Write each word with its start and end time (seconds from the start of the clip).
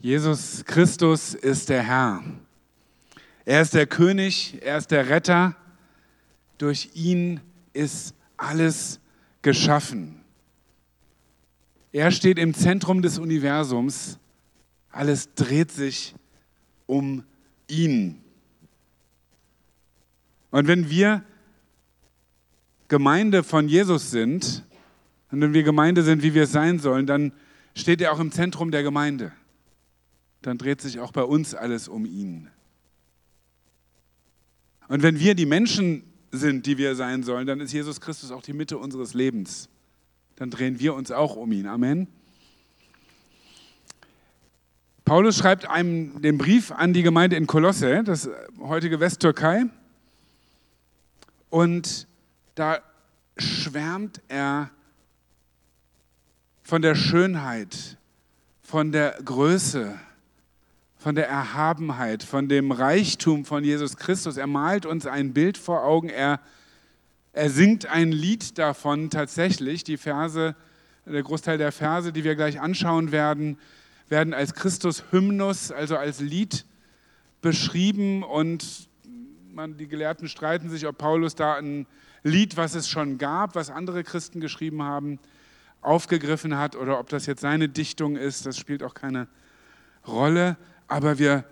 Jesus 0.00 0.64
Christus 0.64 1.34
ist 1.34 1.68
der 1.70 1.82
Herr. 1.82 2.22
Er 3.44 3.62
ist 3.62 3.74
der 3.74 3.86
König, 3.86 4.58
er 4.62 4.78
ist 4.78 4.92
der 4.92 5.08
Retter. 5.08 5.56
Durch 6.56 6.90
ihn 6.94 7.40
ist 7.72 8.14
alles 8.36 9.00
geschaffen. 9.42 10.20
Er 11.90 12.12
steht 12.12 12.38
im 12.38 12.54
Zentrum 12.54 13.02
des 13.02 13.18
Universums. 13.18 14.20
Alles 14.92 15.34
dreht 15.34 15.72
sich 15.72 16.14
um 16.86 17.24
ihn. 17.66 18.22
Und 20.52 20.68
wenn 20.68 20.90
wir 20.90 21.24
Gemeinde 22.86 23.42
von 23.42 23.68
Jesus 23.68 24.12
sind 24.12 24.64
und 25.32 25.40
wenn 25.40 25.54
wir 25.54 25.64
Gemeinde 25.64 26.04
sind, 26.04 26.22
wie 26.22 26.34
wir 26.34 26.44
es 26.44 26.52
sein 26.52 26.78
sollen, 26.78 27.06
dann 27.06 27.32
steht 27.74 28.00
er 28.00 28.12
auch 28.12 28.20
im 28.20 28.30
Zentrum 28.30 28.70
der 28.70 28.84
Gemeinde. 28.84 29.32
Dann 30.42 30.58
dreht 30.58 30.80
sich 30.80 31.00
auch 31.00 31.12
bei 31.12 31.22
uns 31.22 31.54
alles 31.54 31.88
um 31.88 32.04
ihn. 32.04 32.48
Und 34.88 35.02
wenn 35.02 35.18
wir 35.20 35.34
die 35.34 35.46
Menschen 35.46 36.02
sind, 36.30 36.66
die 36.66 36.78
wir 36.78 36.94
sein 36.94 37.22
sollen, 37.22 37.46
dann 37.46 37.60
ist 37.60 37.72
Jesus 37.72 38.00
Christus 38.00 38.30
auch 38.30 38.42
die 38.42 38.52
Mitte 38.52 38.78
unseres 38.78 39.14
Lebens. 39.14 39.68
Dann 40.36 40.50
drehen 40.50 40.78
wir 40.78 40.94
uns 40.94 41.10
auch 41.10 41.36
um 41.36 41.52
ihn. 41.52 41.66
Amen. 41.66 42.06
Paulus 45.04 45.38
schreibt 45.38 45.68
einem 45.68 46.20
den 46.20 46.36
Brief 46.36 46.70
an 46.70 46.92
die 46.92 47.02
Gemeinde 47.02 47.36
in 47.36 47.46
Kolosse, 47.46 48.04
das 48.04 48.28
heutige 48.60 49.00
Westtürkei. 49.00 49.64
Und 51.50 52.06
da 52.54 52.80
schwärmt 53.38 54.20
er 54.28 54.70
von 56.62 56.82
der 56.82 56.94
Schönheit, 56.94 57.96
von 58.62 58.92
der 58.92 59.18
Größe, 59.24 59.98
von 61.08 61.14
der 61.14 61.26
Erhabenheit, 61.26 62.22
von 62.22 62.50
dem 62.50 62.70
Reichtum 62.70 63.46
von 63.46 63.64
Jesus 63.64 63.96
Christus. 63.96 64.36
Er 64.36 64.46
malt 64.46 64.84
uns 64.84 65.06
ein 65.06 65.32
Bild 65.32 65.56
vor 65.56 65.82
Augen, 65.82 66.10
er, 66.10 66.38
er 67.32 67.48
singt 67.48 67.86
ein 67.86 68.12
Lied 68.12 68.58
davon 68.58 69.08
tatsächlich. 69.08 69.84
Die 69.84 69.96
Verse, 69.96 70.54
der 71.06 71.22
Großteil 71.22 71.56
der 71.56 71.72
Verse, 71.72 72.12
die 72.12 72.24
wir 72.24 72.36
gleich 72.36 72.60
anschauen 72.60 73.10
werden, 73.10 73.58
werden 74.10 74.34
als 74.34 74.52
Christus-Hymnus, 74.52 75.72
also 75.72 75.96
als 75.96 76.20
Lied 76.20 76.66
beschrieben 77.40 78.22
und 78.22 78.90
man, 79.54 79.78
die 79.78 79.88
Gelehrten 79.88 80.28
streiten 80.28 80.68
sich, 80.68 80.86
ob 80.86 80.98
Paulus 80.98 81.34
da 81.34 81.54
ein 81.54 81.86
Lied, 82.22 82.58
was 82.58 82.74
es 82.74 82.86
schon 82.86 83.16
gab, 83.16 83.54
was 83.54 83.70
andere 83.70 84.04
Christen 84.04 84.40
geschrieben 84.40 84.82
haben, 84.82 85.20
aufgegriffen 85.80 86.58
hat 86.58 86.76
oder 86.76 87.00
ob 87.00 87.08
das 87.08 87.24
jetzt 87.24 87.40
seine 87.40 87.70
Dichtung 87.70 88.16
ist, 88.16 88.44
das 88.44 88.58
spielt 88.58 88.82
auch 88.82 88.92
keine 88.92 89.26
Rolle, 90.06 90.58
aber 90.88 91.18
wir, 91.18 91.44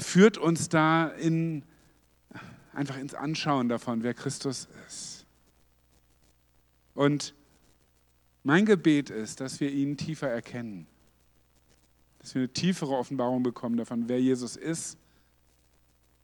führt 0.00 0.38
uns 0.38 0.68
da 0.68 1.08
in, 1.08 1.64
einfach 2.72 2.96
ins 2.96 3.14
Anschauen 3.14 3.68
davon, 3.68 4.02
wer 4.02 4.14
Christus 4.14 4.68
ist. 4.86 5.26
Und 6.94 7.34
mein 8.44 8.64
Gebet 8.64 9.10
ist, 9.10 9.40
dass 9.40 9.60
wir 9.60 9.70
ihn 9.70 9.96
tiefer 9.96 10.28
erkennen, 10.28 10.86
dass 12.20 12.34
wir 12.34 12.42
eine 12.42 12.52
tiefere 12.52 12.96
Offenbarung 12.96 13.42
bekommen 13.42 13.76
davon, 13.76 14.08
wer 14.08 14.20
Jesus 14.20 14.56
ist 14.56 14.98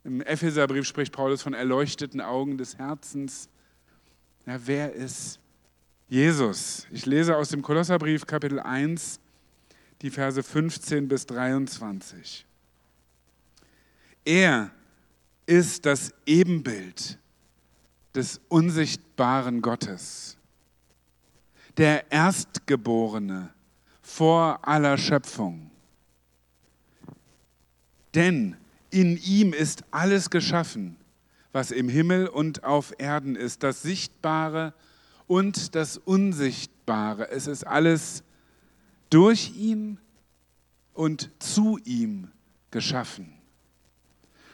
im 0.05 0.21
Epheserbrief 0.21 0.85
spricht 0.85 1.11
Paulus 1.11 1.41
von 1.41 1.55
erleuchteten 1.55 2.21
Augen 2.21 2.59
des 2.59 2.77
Herzens. 2.77 3.49
Ja, 4.45 4.59
wer 4.65 4.93
ist 4.93 5.39
Jesus? 6.07 6.85
Ich 6.91 7.07
lese 7.07 7.35
aus 7.35 7.49
dem 7.49 7.63
Kolosserbrief 7.63 8.27
Kapitel 8.27 8.59
1 8.59 9.19
die 10.01 10.09
Verse 10.09 10.41
15 10.41 11.07
bis 11.07 11.25
23. 11.25 12.45
Er 14.25 14.71
ist 15.45 15.85
das 15.85 16.13
Ebenbild 16.25 17.19
des 18.15 18.41
unsichtbaren 18.47 19.61
Gottes, 19.61 20.37
der 21.77 22.11
Erstgeborene 22.11 23.53
vor 24.01 24.59
aller 24.67 24.97
Schöpfung. 24.97 25.69
Denn 28.13 28.55
in 28.89 29.17
ihm 29.17 29.53
ist 29.53 29.83
alles 29.91 30.29
geschaffen, 30.29 30.95
was 31.51 31.71
im 31.71 31.89
Himmel 31.89 32.27
und 32.27 32.63
auf 32.63 32.93
Erden 32.97 33.35
ist, 33.35 33.63
das 33.63 33.81
Sichtbare 33.81 34.73
und 35.27 35.75
das 35.75 35.97
Unsichtbare. 35.97 37.29
Es 37.29 37.47
ist 37.47 37.65
alles 37.65 38.23
durch 39.09 39.55
ihn 39.55 39.99
und 40.93 41.29
zu 41.39 41.77
ihm 41.83 42.29
geschaffen. 42.71 43.33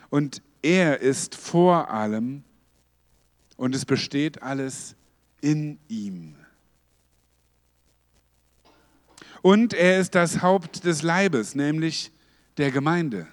Und 0.10 0.42
er 0.62 1.00
ist 1.00 1.36
vor 1.36 1.90
allem 1.90 2.44
und 3.58 3.76
es 3.76 3.86
besteht 3.86 4.42
alles 4.42 4.96
in 5.42 5.80
ihm. 5.88 6.36
Und 9.42 9.74
er 9.74 10.00
ist 10.00 10.14
das 10.14 10.42
Haupt 10.42 10.84
des 10.86 11.02
Leibes, 11.02 11.56
nämlich 11.56 12.12
der 12.58 12.72
Gemeinde. 12.72 13.28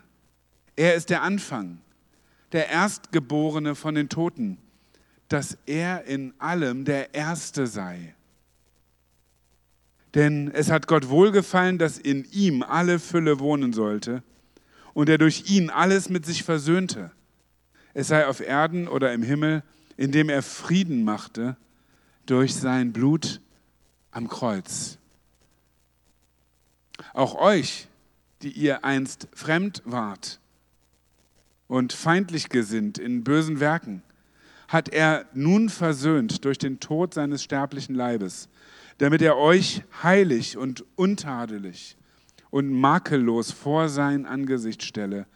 Er 0.76 0.94
ist 0.94 1.10
der 1.10 1.22
Anfang, 1.22 1.80
der 2.52 2.68
Erstgeborene 2.68 3.74
von 3.74 3.94
den 3.94 4.08
Toten, 4.08 4.58
dass 5.28 5.58
er 5.66 6.04
in 6.04 6.32
allem 6.38 6.84
der 6.84 7.14
Erste 7.14 7.66
sei. 7.66 8.14
Denn 10.18 10.50
es 10.52 10.68
hat 10.68 10.88
Gott 10.88 11.10
wohlgefallen, 11.10 11.78
dass 11.78 11.96
in 11.96 12.24
ihm 12.32 12.64
alle 12.64 12.98
Fülle 12.98 13.38
wohnen 13.38 13.72
sollte 13.72 14.24
und 14.92 15.08
er 15.08 15.16
durch 15.16 15.48
ihn 15.48 15.70
alles 15.70 16.08
mit 16.08 16.26
sich 16.26 16.42
versöhnte. 16.42 17.12
Es 17.94 18.08
sei 18.08 18.26
auf 18.26 18.40
Erden 18.40 18.88
oder 18.88 19.12
im 19.12 19.22
Himmel, 19.22 19.62
indem 19.96 20.28
er 20.28 20.42
Frieden 20.42 21.04
machte 21.04 21.56
durch 22.26 22.56
sein 22.56 22.92
Blut 22.92 23.40
am 24.10 24.26
Kreuz. 24.26 24.98
Auch 27.14 27.36
euch, 27.36 27.86
die 28.42 28.50
ihr 28.50 28.84
einst 28.84 29.28
fremd 29.32 29.82
wart, 29.84 30.40
und 31.68 31.92
feindlich 31.92 32.48
gesinnt 32.48 32.98
in 32.98 33.22
bösen 33.22 33.60
Werken, 33.60 34.02
hat 34.66 34.88
er 34.88 35.26
nun 35.32 35.68
versöhnt 35.68 36.44
durch 36.44 36.58
den 36.58 36.80
Tod 36.80 37.14
seines 37.14 37.44
sterblichen 37.44 37.94
Leibes, 37.94 38.48
damit 38.98 39.22
er 39.22 39.36
euch 39.36 39.82
heilig 40.02 40.56
und 40.56 40.84
untadelig 40.96 41.96
und 42.50 42.70
makellos 42.70 43.52
vor 43.52 43.88
sein 43.88 44.26
Angesicht 44.26 44.82
stelle, 44.82 45.26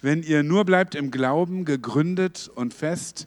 wenn 0.00 0.22
ihr 0.22 0.42
nur 0.42 0.64
bleibt 0.64 0.94
im 0.94 1.10
Glauben 1.10 1.64
gegründet 1.64 2.48
und 2.54 2.72
fest 2.72 3.26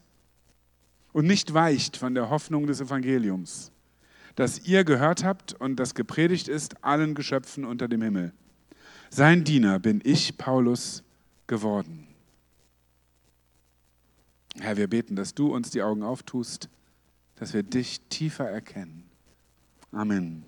und 1.12 1.26
nicht 1.26 1.52
weicht 1.52 1.96
von 1.96 2.14
der 2.14 2.30
Hoffnung 2.30 2.66
des 2.66 2.80
Evangeliums, 2.80 3.70
das 4.34 4.60
ihr 4.66 4.84
gehört 4.84 5.24
habt 5.24 5.52
und 5.52 5.76
das 5.76 5.94
gepredigt 5.94 6.48
ist 6.48 6.82
allen 6.82 7.14
Geschöpfen 7.14 7.66
unter 7.66 7.88
dem 7.88 8.00
Himmel. 8.00 8.32
Sein 9.10 9.44
Diener 9.44 9.78
bin 9.78 10.00
ich, 10.04 10.38
Paulus, 10.38 11.02
geworden. 11.46 12.08
Herr, 14.58 14.78
wir 14.78 14.88
beten, 14.88 15.16
dass 15.16 15.34
du 15.34 15.54
uns 15.54 15.70
die 15.70 15.82
Augen 15.82 16.02
auftust, 16.02 16.70
dass 17.36 17.52
wir 17.52 17.62
dich 17.62 18.00
tiefer 18.08 18.48
erkennen. 18.48 19.11
Amen. 19.92 20.42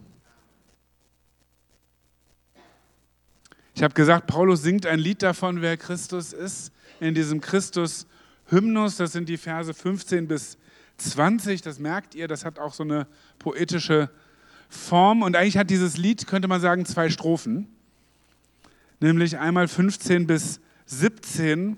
Ich 3.75 3.83
habe 3.83 3.95
gesagt, 3.95 4.27
Paulus 4.27 4.63
singt 4.63 4.87
ein 4.87 4.99
Lied 4.99 5.23
davon, 5.23 5.61
wer 5.61 5.77
Christus 5.77 6.33
ist, 6.33 6.73
in 7.01 7.15
diesem 7.15 7.41
Christus-Hymnus. 7.41 8.97
Das 8.97 9.13
sind 9.13 9.29
die 9.29 9.37
Verse 9.37 9.73
15 9.73 10.27
bis 10.27 10.57
20. 10.97 11.63
Das 11.63 11.79
merkt 11.79 12.15
ihr, 12.15 12.27
das 12.27 12.45
hat 12.45 12.59
auch 12.59 12.73
so 12.73 12.83
eine 12.83 13.07
poetische 13.39 14.11
Form. 14.69 15.23
Und 15.23 15.37
eigentlich 15.37 15.59
hat 15.59 15.71
dieses 15.71 15.97
Lied, 15.97 16.27
könnte 16.27 16.49
man 16.49 16.61
sagen, 16.61 16.87
zwei 16.87 17.11
Strophen. 17.11 17.69
Nämlich 19.01 19.39
einmal 19.39 19.69
15 19.69 20.27
bis 20.27 20.61
17 20.87 21.77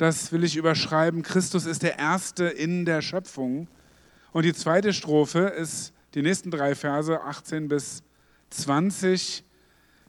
das 0.00 0.32
will 0.32 0.44
ich 0.44 0.56
überschreiben, 0.56 1.22
Christus 1.22 1.66
ist 1.66 1.82
der 1.82 1.98
Erste 1.98 2.44
in 2.44 2.86
der 2.86 3.02
Schöpfung. 3.02 3.68
Und 4.32 4.46
die 4.46 4.54
zweite 4.54 4.94
Strophe 4.94 5.40
ist 5.40 5.92
die 6.14 6.22
nächsten 6.22 6.50
drei 6.50 6.74
Verse, 6.74 7.20
18 7.20 7.68
bis 7.68 8.02
20. 8.50 9.44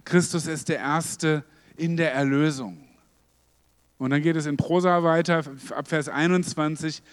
Christus 0.03 0.47
ist 0.47 0.69
der 0.69 0.79
Erste 0.79 1.43
in 1.77 1.97
der 1.97 2.13
Erlösung. 2.13 2.87
Und 3.97 4.09
dann 4.09 4.21
geht 4.21 4.35
es 4.35 4.47
in 4.47 4.57
Prosa 4.57 5.03
weiter, 5.03 5.43
ab 5.75 5.87
Vers 5.87 6.09
21 6.09 7.03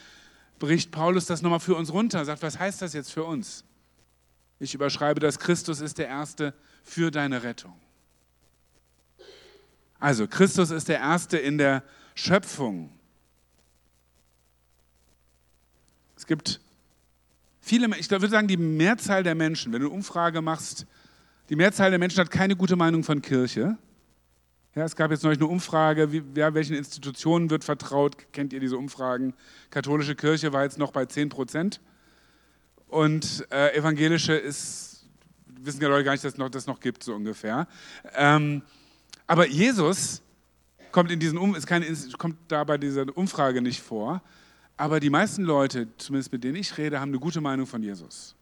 bricht 0.58 0.90
Paulus 0.90 1.26
das 1.26 1.42
nochmal 1.42 1.60
für 1.60 1.74
uns 1.76 1.92
runter, 1.92 2.24
sagt, 2.24 2.42
was 2.42 2.58
heißt 2.58 2.82
das 2.82 2.92
jetzt 2.92 3.12
für 3.12 3.24
uns? 3.24 3.64
Ich 4.58 4.74
überschreibe 4.74 5.20
das, 5.20 5.38
Christus 5.38 5.80
ist 5.80 5.98
der 5.98 6.08
Erste 6.08 6.54
für 6.82 7.10
deine 7.10 7.42
Rettung. 7.42 7.74
Also, 10.00 10.26
Christus 10.26 10.70
ist 10.70 10.88
der 10.88 10.98
Erste 10.98 11.38
in 11.38 11.58
der 11.58 11.82
Schöpfung. 12.14 12.90
Es 16.16 16.26
gibt 16.26 16.60
viele, 17.68 17.88
ich 17.98 18.10
würde 18.10 18.28
sagen, 18.28 18.48
die 18.48 18.56
Mehrzahl 18.56 19.22
der 19.22 19.34
Menschen, 19.34 19.72
wenn 19.72 19.80
du 19.80 19.88
eine 19.88 19.94
Umfrage 19.94 20.40
machst 20.40 20.86
Die 21.50 21.56
Mehrzahl 21.56 21.90
der 21.90 21.98
Menschen 21.98 22.18
hat 22.20 22.30
keine 22.30 22.56
gute 22.56 22.76
Meinung 22.76 23.04
von 23.04 23.22
Kirche. 23.22 23.78
Ja, 24.74 24.84
es 24.84 24.94
gab 24.96 25.10
jetzt 25.10 25.24
neulich 25.24 25.38
eine 25.38 25.48
Umfrage, 25.48 26.12
wie, 26.12 26.22
wer 26.34 26.52
welchen 26.54 26.76
Institutionen 26.76 27.50
wird 27.50 27.64
vertraut. 27.64 28.16
Kennt 28.32 28.52
ihr 28.52 28.60
diese 28.60 28.76
Umfragen? 28.76 29.34
Katholische 29.70 30.14
Kirche 30.14 30.52
war 30.52 30.64
jetzt 30.64 30.78
noch 30.78 30.92
bei 30.92 31.06
10 31.06 31.30
Prozent. 31.30 31.80
Und 32.86 33.46
äh, 33.50 33.76
evangelische 33.76 34.34
ist, 34.34 35.06
wissen 35.46 35.80
ja 35.80 35.88
Leute 35.88 36.04
gar 36.04 36.12
nicht, 36.12 36.24
dass 36.24 36.32
es 36.32 36.38
noch, 36.38 36.50
das 36.50 36.66
noch 36.66 36.80
gibt, 36.80 37.02
so 37.02 37.14
ungefähr. 37.14 37.66
Ähm, 38.14 38.62
aber 39.26 39.46
Jesus 39.46 40.22
kommt, 40.92 41.10
in 41.10 41.20
diesen 41.20 41.38
um, 41.38 41.54
ist 41.54 41.66
keine, 41.66 41.86
kommt 42.18 42.36
da 42.48 42.64
bei 42.64 42.78
dieser 42.78 43.04
Umfrage 43.16 43.60
nicht 43.60 43.82
vor. 43.82 44.22
Aber 44.78 45.00
die 45.00 45.10
meisten 45.10 45.42
Leute, 45.42 45.88
zumindest 45.98 46.32
mit 46.32 46.44
denen 46.44 46.54
ich 46.54 46.78
rede, 46.78 47.00
haben 47.00 47.10
eine 47.10 47.18
gute 47.18 47.40
Meinung 47.40 47.66
von 47.66 47.82
Jesus. 47.82 48.36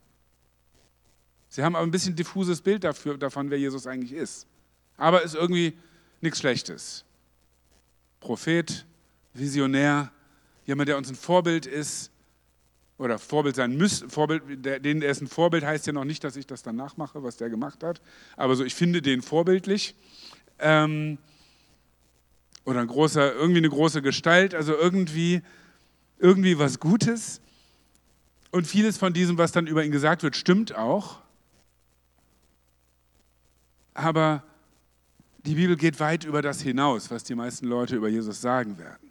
Sie 1.48 1.64
haben 1.64 1.74
aber 1.74 1.86
ein 1.86 1.90
bisschen 1.90 2.14
diffuses 2.14 2.60
Bild 2.60 2.84
dafür, 2.84 3.16
davon, 3.16 3.50
wer 3.50 3.58
Jesus 3.58 3.86
eigentlich 3.86 4.12
ist. 4.12 4.46
Aber 4.98 5.22
ist 5.22 5.34
irgendwie 5.34 5.72
nichts 6.20 6.38
Schlechtes. 6.38 7.04
Prophet, 8.20 8.84
Visionär, 9.32 10.12
jemand, 10.66 10.90
der 10.90 10.98
uns 10.98 11.08
ein 11.08 11.14
Vorbild 11.14 11.64
ist 11.64 12.10
oder 12.98 13.18
Vorbild 13.18 13.56
sein 13.56 13.74
müsste. 13.74 14.10
Vorbild, 14.10 14.42
der, 14.62 14.78
den 14.78 15.00
er 15.00 15.12
ist 15.12 15.22
ein 15.22 15.28
Vorbild, 15.28 15.64
heißt 15.64 15.86
ja 15.86 15.94
noch 15.94 16.04
nicht, 16.04 16.22
dass 16.22 16.36
ich 16.36 16.46
das 16.46 16.62
dann 16.62 16.76
nachmache, 16.76 17.22
was 17.22 17.38
der 17.38 17.48
gemacht 17.48 17.82
hat. 17.82 18.02
Aber 18.36 18.56
so, 18.56 18.64
ich 18.64 18.74
finde 18.74 19.00
den 19.00 19.22
vorbildlich. 19.22 19.94
Ähm, 20.58 21.16
oder 22.66 22.80
ein 22.80 22.88
großer, 22.88 23.34
irgendwie 23.34 23.58
eine 23.58 23.70
große 23.70 24.02
Gestalt, 24.02 24.54
also 24.54 24.76
irgendwie, 24.76 25.40
irgendwie 26.18 26.58
was 26.58 26.80
Gutes. 26.80 27.40
Und 28.50 28.66
vieles 28.66 28.96
von 28.96 29.12
diesem, 29.12 29.38
was 29.38 29.52
dann 29.52 29.66
über 29.66 29.84
ihn 29.84 29.92
gesagt 29.92 30.22
wird, 30.22 30.36
stimmt 30.36 30.74
auch. 30.74 31.20
Aber 33.94 34.42
die 35.44 35.54
Bibel 35.54 35.76
geht 35.76 36.00
weit 36.00 36.24
über 36.24 36.42
das 36.42 36.60
hinaus, 36.60 37.10
was 37.10 37.24
die 37.24 37.34
meisten 37.34 37.66
Leute 37.66 37.96
über 37.96 38.08
Jesus 38.08 38.40
sagen 38.40 38.78
werden. 38.78 39.10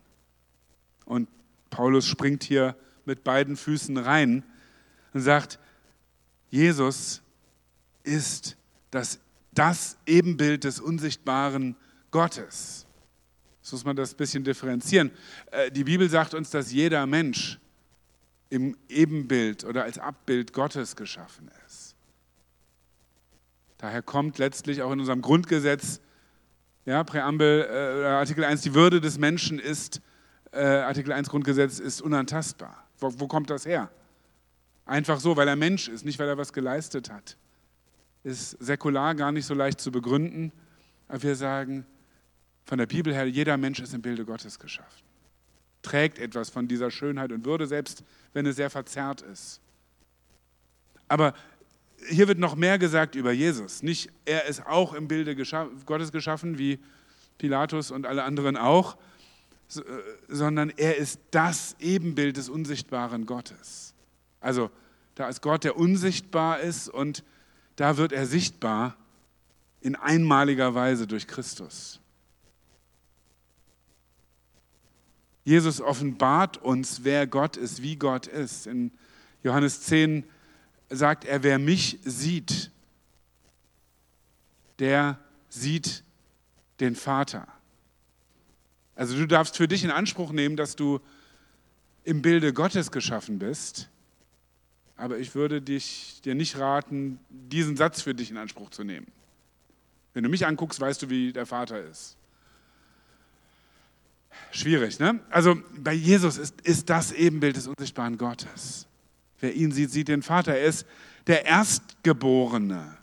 Und 1.06 1.30
Paulus 1.70 2.06
springt 2.06 2.44
hier 2.44 2.76
mit 3.06 3.24
beiden 3.24 3.56
Füßen 3.56 3.98
rein 3.98 4.44
und 5.14 5.22
sagt, 5.22 5.60
Jesus 6.50 7.22
ist 8.04 8.58
das, 8.92 9.20
das 9.54 9.98
Ebenbild 10.06 10.64
des 10.64 10.80
unsichtbaren 10.80 11.76
Gottes. 12.12 12.85
So 13.66 13.76
muss 13.76 13.84
man 13.84 13.96
das 13.96 14.14
ein 14.14 14.18
bisschen 14.18 14.44
differenzieren. 14.44 15.10
Äh, 15.50 15.72
die 15.72 15.84
Bibel 15.84 16.08
sagt 16.08 16.36
uns, 16.36 16.52
dass 16.52 16.72
jeder 16.72 17.08
Mensch 17.08 17.60
im 18.52 18.78
Ebenbild 18.90 19.64
oder 19.64 19.86
als 19.86 19.98
Abbild 19.98 20.54
Gottes 20.54 20.96
geschaffen 20.96 21.50
ist. 21.66 21.96
Daher 23.80 24.04
kommt 24.04 24.38
letztlich 24.38 24.84
auch 24.84 24.92
in 24.92 25.00
unserem 25.00 25.24
Grundgesetz 25.24 26.00
ja, 26.86 27.04
Präambel, 27.04 27.68
äh, 27.68 28.06
Artikel 28.06 28.44
1, 28.44 28.62
die 28.62 28.76
Würde 28.76 29.02
des 29.02 29.18
Menschen 29.18 29.58
ist, 29.58 30.00
äh, 30.52 30.64
Artikel 30.64 31.12
1 31.12 31.30
Grundgesetz 31.30 31.80
ist 31.80 32.04
unantastbar. 32.04 32.88
Wo, 33.00 33.20
wo 33.20 33.28
kommt 33.28 33.50
das 33.50 33.66
her? 33.66 33.90
Einfach 34.86 35.20
so, 35.20 35.38
weil 35.38 35.48
er 35.48 35.56
Mensch 35.56 35.88
ist, 35.88 36.06
nicht 36.06 36.20
weil 36.20 36.28
er 36.28 36.38
was 36.38 36.54
geleistet 36.54 37.10
hat. 37.10 37.36
Ist 38.24 38.52
säkular 38.64 39.16
gar 39.16 39.32
nicht 39.32 39.48
so 39.48 39.56
leicht 39.56 39.82
zu 39.82 39.92
begründen, 39.92 40.52
aber 41.08 41.24
wir 41.24 41.36
sagen 41.36 41.88
von 42.66 42.78
der 42.78 42.88
Bibel 42.88 43.14
her, 43.14 43.28
jeder 43.28 43.58
Mensch 43.58 43.80
ist 43.80 43.94
im 43.94 44.02
Bilde 44.02 44.26
Gottes 44.26 44.60
geschaffen. 44.60 45.04
Trägt 45.82 46.18
etwas 46.18 46.50
von 46.50 46.68
dieser 46.68 46.90
Schönheit 46.90 47.32
und 47.32 47.46
Würde, 47.46 47.68
selbst 47.68 48.04
wenn 48.34 48.46
es 48.46 48.56
sehr 48.56 48.70
verzerrt 48.70 49.22
ist. 49.22 49.62
Aber 51.08 51.36
hier 52.10 52.28
wird 52.28 52.40
noch 52.40 52.56
mehr 52.56 52.80
gesagt 52.80 53.16
über 53.16 53.32
Jesus. 53.32 53.84
Nicht, 53.84 54.12
er 54.26 54.46
ist 54.46 54.66
auch 54.66 54.94
im 54.94 55.08
Bilde 55.08 55.36
Gottes 55.86 56.12
geschaffen, 56.12 56.58
wie 56.58 56.80
Pilatus 57.38 57.92
und 57.92 58.06
alle 58.06 58.24
anderen 58.24 58.58
auch, 58.58 58.98
äh, 59.76 59.82
sondern 60.28 60.72
er 60.76 60.98
ist 60.98 61.20
das 61.32 61.76
Ebenbild 61.80 62.38
des 62.38 62.50
unsichtbaren 62.50 63.26
Gottes. 63.26 63.94
Also 64.40 64.70
da 65.16 65.30
ist 65.30 65.42
Gott, 65.42 65.64
der 65.64 65.78
unsichtbar 65.78 66.60
ist 66.60 66.90
und 66.90 67.24
da 67.76 67.98
wird 67.98 68.12
er 68.12 68.26
sichtbar 68.26 68.96
in 69.82 69.96
einmaliger 69.96 70.74
Weise 70.76 71.08
durch 71.08 71.28
Christus. 71.28 72.00
Jesus 75.46 75.80
offenbart 75.80 76.58
uns, 76.58 77.04
wer 77.04 77.28
Gott 77.28 77.56
ist, 77.56 77.84
wie 77.84 77.96
Gott 77.96 78.26
ist. 78.26 78.66
In 78.66 78.92
Johannes 79.44 79.82
10 79.82 80.26
sagt 80.90 81.24
er, 81.24 81.44
wer 81.44 81.60
mich 81.60 82.00
sieht, 82.04 82.72
der 84.80 85.20
sieht 85.48 86.04
den 86.80 86.96
Vater. 86.96 87.48
Also 88.96 89.16
du 89.16 89.28
darfst 89.28 89.56
für 89.56 89.68
dich 89.68 89.84
in 89.84 89.92
Anspruch 89.92 90.32
nehmen, 90.32 90.58
dass 90.58 90.76
du 90.76 91.00
im 92.04 92.24
Bilde 92.24 92.52
Gottes 92.52 92.92
geschaffen 92.92 93.38
bist, 93.38 93.90
aber 94.98 95.20
ich 95.20 95.36
würde 95.36 95.62
dich, 95.62 96.22
dir 96.24 96.34
nicht 96.34 96.58
raten, 96.58 97.20
diesen 97.30 97.78
Satz 97.78 98.02
für 98.02 98.16
dich 98.16 98.32
in 98.32 98.38
Anspruch 98.38 98.72
zu 98.72 98.84
nehmen. 98.84 99.08
Wenn 100.14 100.24
du 100.24 100.30
mich 100.30 100.46
anguckst, 100.46 100.80
weißt 100.80 101.04
du, 101.04 101.10
wie 101.10 101.34
der 101.34 101.46
Vater 101.46 101.84
ist. 101.84 102.18
Schwierig, 104.52 105.00
ne? 105.00 105.20
Also 105.30 105.58
bei 105.78 105.94
Jesus 105.94 106.38
ist, 106.38 106.62
ist 106.62 106.90
das 106.90 107.12
Ebenbild 107.12 107.58
des 107.58 107.68
unsichtbaren 107.68 108.18
Gottes. 108.18 108.88
Wer 109.40 109.54
ihn 109.54 109.72
sieht, 109.72 109.92
sieht 109.92 110.08
den 110.08 110.22
Vater. 110.22 110.56
Er 110.56 110.66
ist 110.66 110.86
der 111.28 111.46
Erstgeborene. 111.46 112.98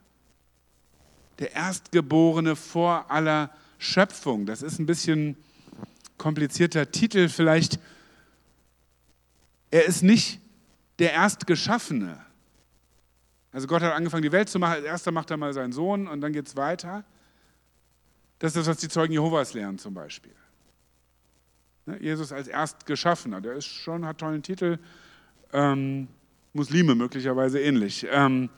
Der 1.39 1.53
Erstgeborene 1.53 2.57
vor 2.57 3.11
aller 3.11 3.51
Schöpfung. 3.79 4.47
Das 4.47 4.63
ist 4.63 4.79
ein 4.79 4.87
bisschen 4.87 5.37
komplizierter 6.17 6.91
Titel 6.91 7.29
vielleicht. 7.29 7.79
Er 9.71 9.85
ist 9.85 10.03
nicht 10.03 10.41
der 10.99 11.13
Erstgeschaffene. 11.13 12.25
Also 13.53 13.67
Gott 13.67 13.83
hat 13.83 13.93
angefangen, 13.93 14.23
die 14.23 14.33
Welt 14.33 14.49
zu 14.49 14.59
machen. 14.59 14.75
Als 14.75 14.85
erster 14.85 15.13
macht 15.13 15.31
er 15.31 15.37
mal 15.37 15.53
seinen 15.53 15.73
Sohn 15.73 16.07
und 16.07 16.21
dann 16.21 16.33
geht 16.33 16.47
es 16.47 16.57
weiter. 16.57 17.05
Das 18.39 18.53
ist 18.53 18.57
das, 18.57 18.67
was 18.67 18.79
die 18.79 18.89
Zeugen 18.89 19.13
Jehovas 19.13 19.53
lernen 19.53 19.79
zum 19.79 19.95
Beispiel. 19.95 20.35
Ne, 21.87 21.99
Jesus 22.01 22.33
als 22.33 22.49
Erstgeschaffener, 22.49 23.41
der 23.41 23.55
ist 23.55 23.67
schon, 23.67 24.05
hat 24.05 24.19
tollen 24.19 24.43
Titel. 24.43 24.79
Ähm, 25.53 26.09
Muslime 26.53 26.95
möglicherweise 26.95 27.61
ähnlich. 27.61 28.07
Ähm, 28.11 28.51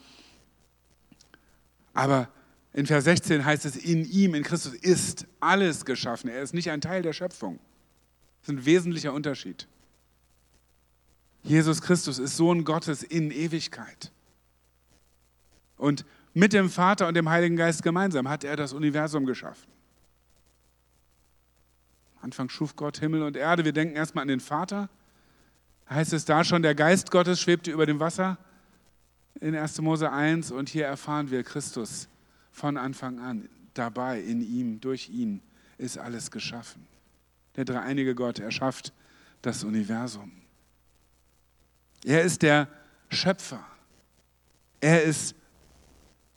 aber 1.93 2.29
in 2.73 2.87
Vers 2.87 3.05
16 3.05 3.44
heißt 3.44 3.64
es, 3.66 3.76
in 3.76 4.04
ihm, 4.04 4.35
in 4.35 4.43
Christus 4.43 4.75
ist 4.75 5.26
alles 5.40 5.85
geschaffen. 5.85 6.28
Er 6.28 6.43
ist 6.43 6.54
nicht 6.54 6.71
ein 6.71 6.81
Teil 6.81 7.02
der 7.02 7.12
Schöpfung. 7.12 7.61
Das 8.40 8.49
ist 8.49 8.61
ein 8.61 8.66
wesentlicher 8.66 9.12
Unterschied. 9.12 9.69
Jesus 11.45 11.83
Christus 11.83 12.19
ist 12.19 12.37
Sohn 12.37 12.64
Gottes 12.64 13.02
in 13.02 13.31
Ewigkeit. 13.31 14.11
Und 15.76 16.04
mit 16.33 16.52
dem 16.52 16.69
Vater 16.69 17.07
und 17.07 17.14
dem 17.14 17.28
Heiligen 17.28 17.57
Geist 17.57 17.83
gemeinsam 17.83 18.28
hat 18.28 18.43
er 18.43 18.57
das 18.57 18.73
Universum 18.73 19.25
geschaffen. 19.25 19.74
Anfang 22.25 22.49
schuf 22.49 22.75
Gott 22.75 22.99
Himmel 22.99 23.23
und 23.23 23.37
Erde. 23.37 23.66
Wir 23.66 23.75
denken 23.75 23.97
erstmal 23.97 24.23
an 24.23 24.28
den 24.28 24.40
Vater, 24.40 24.88
heißt 25.90 26.14
es 26.14 26.25
da 26.25 26.43
schon, 26.43 26.62
der 26.62 26.75
Geist 26.75 27.11
Gottes 27.11 27.38
schwebte 27.38 27.71
über 27.71 27.85
dem 27.85 28.00
Wasser 28.00 28.38
in 29.40 29.54
1. 29.54 29.83
Mose 29.83 30.11
1 30.11 30.50
und 30.50 30.71
hier 30.71 30.87
erfahren 30.87 31.31
wir 31.31 31.43
Christus 31.43 32.09
von 32.50 32.78
Anfang 32.78 33.19
an. 33.19 33.50
Dabei, 33.75 34.21
in 34.21 34.40
ihm, 34.40 34.81
durch 34.81 35.11
ihn 35.11 35.43
ist 35.76 35.99
alles 35.99 36.31
geschaffen. 36.31 36.87
Der 37.57 37.66
dreieinige 37.66 38.14
Gott 38.14 38.38
erschafft 38.38 38.95
das 39.43 39.62
Universum. 39.62 40.33
Er 42.04 42.23
ist 42.23 42.40
der 42.40 42.69
Schöpfer. 43.11 43.62
Er 44.81 45.02
ist, 45.02 45.35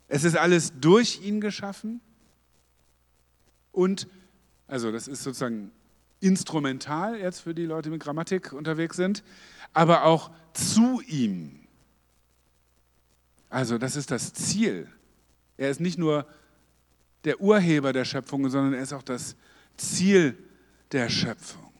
es 0.06 0.24
ist 0.24 0.36
alles 0.36 0.74
durch 0.78 1.22
ihn 1.22 1.40
geschaffen 1.40 2.02
und, 3.72 4.06
also 4.66 4.92
das 4.92 5.08
ist 5.08 5.22
sozusagen 5.22 5.72
instrumental 6.20 7.18
jetzt 7.18 7.40
für 7.40 7.54
die 7.54 7.64
Leute, 7.64 7.88
die 7.88 7.92
mit 7.92 8.02
Grammatik 8.02 8.52
unterwegs 8.52 8.96
sind, 8.96 9.22
aber 9.72 10.04
auch 10.04 10.30
zu 10.52 11.00
ihm. 11.06 11.60
Also 13.48 13.78
das 13.78 13.96
ist 13.96 14.10
das 14.10 14.32
Ziel. 14.34 14.88
Er 15.56 15.70
ist 15.70 15.80
nicht 15.80 15.98
nur 15.98 16.26
der 17.24 17.40
Urheber 17.40 17.92
der 17.92 18.04
Schöpfung, 18.04 18.48
sondern 18.50 18.74
er 18.74 18.82
ist 18.82 18.92
auch 18.92 19.02
das 19.02 19.36
Ziel 19.76 20.36
der 20.92 21.08
Schöpfung. 21.08 21.72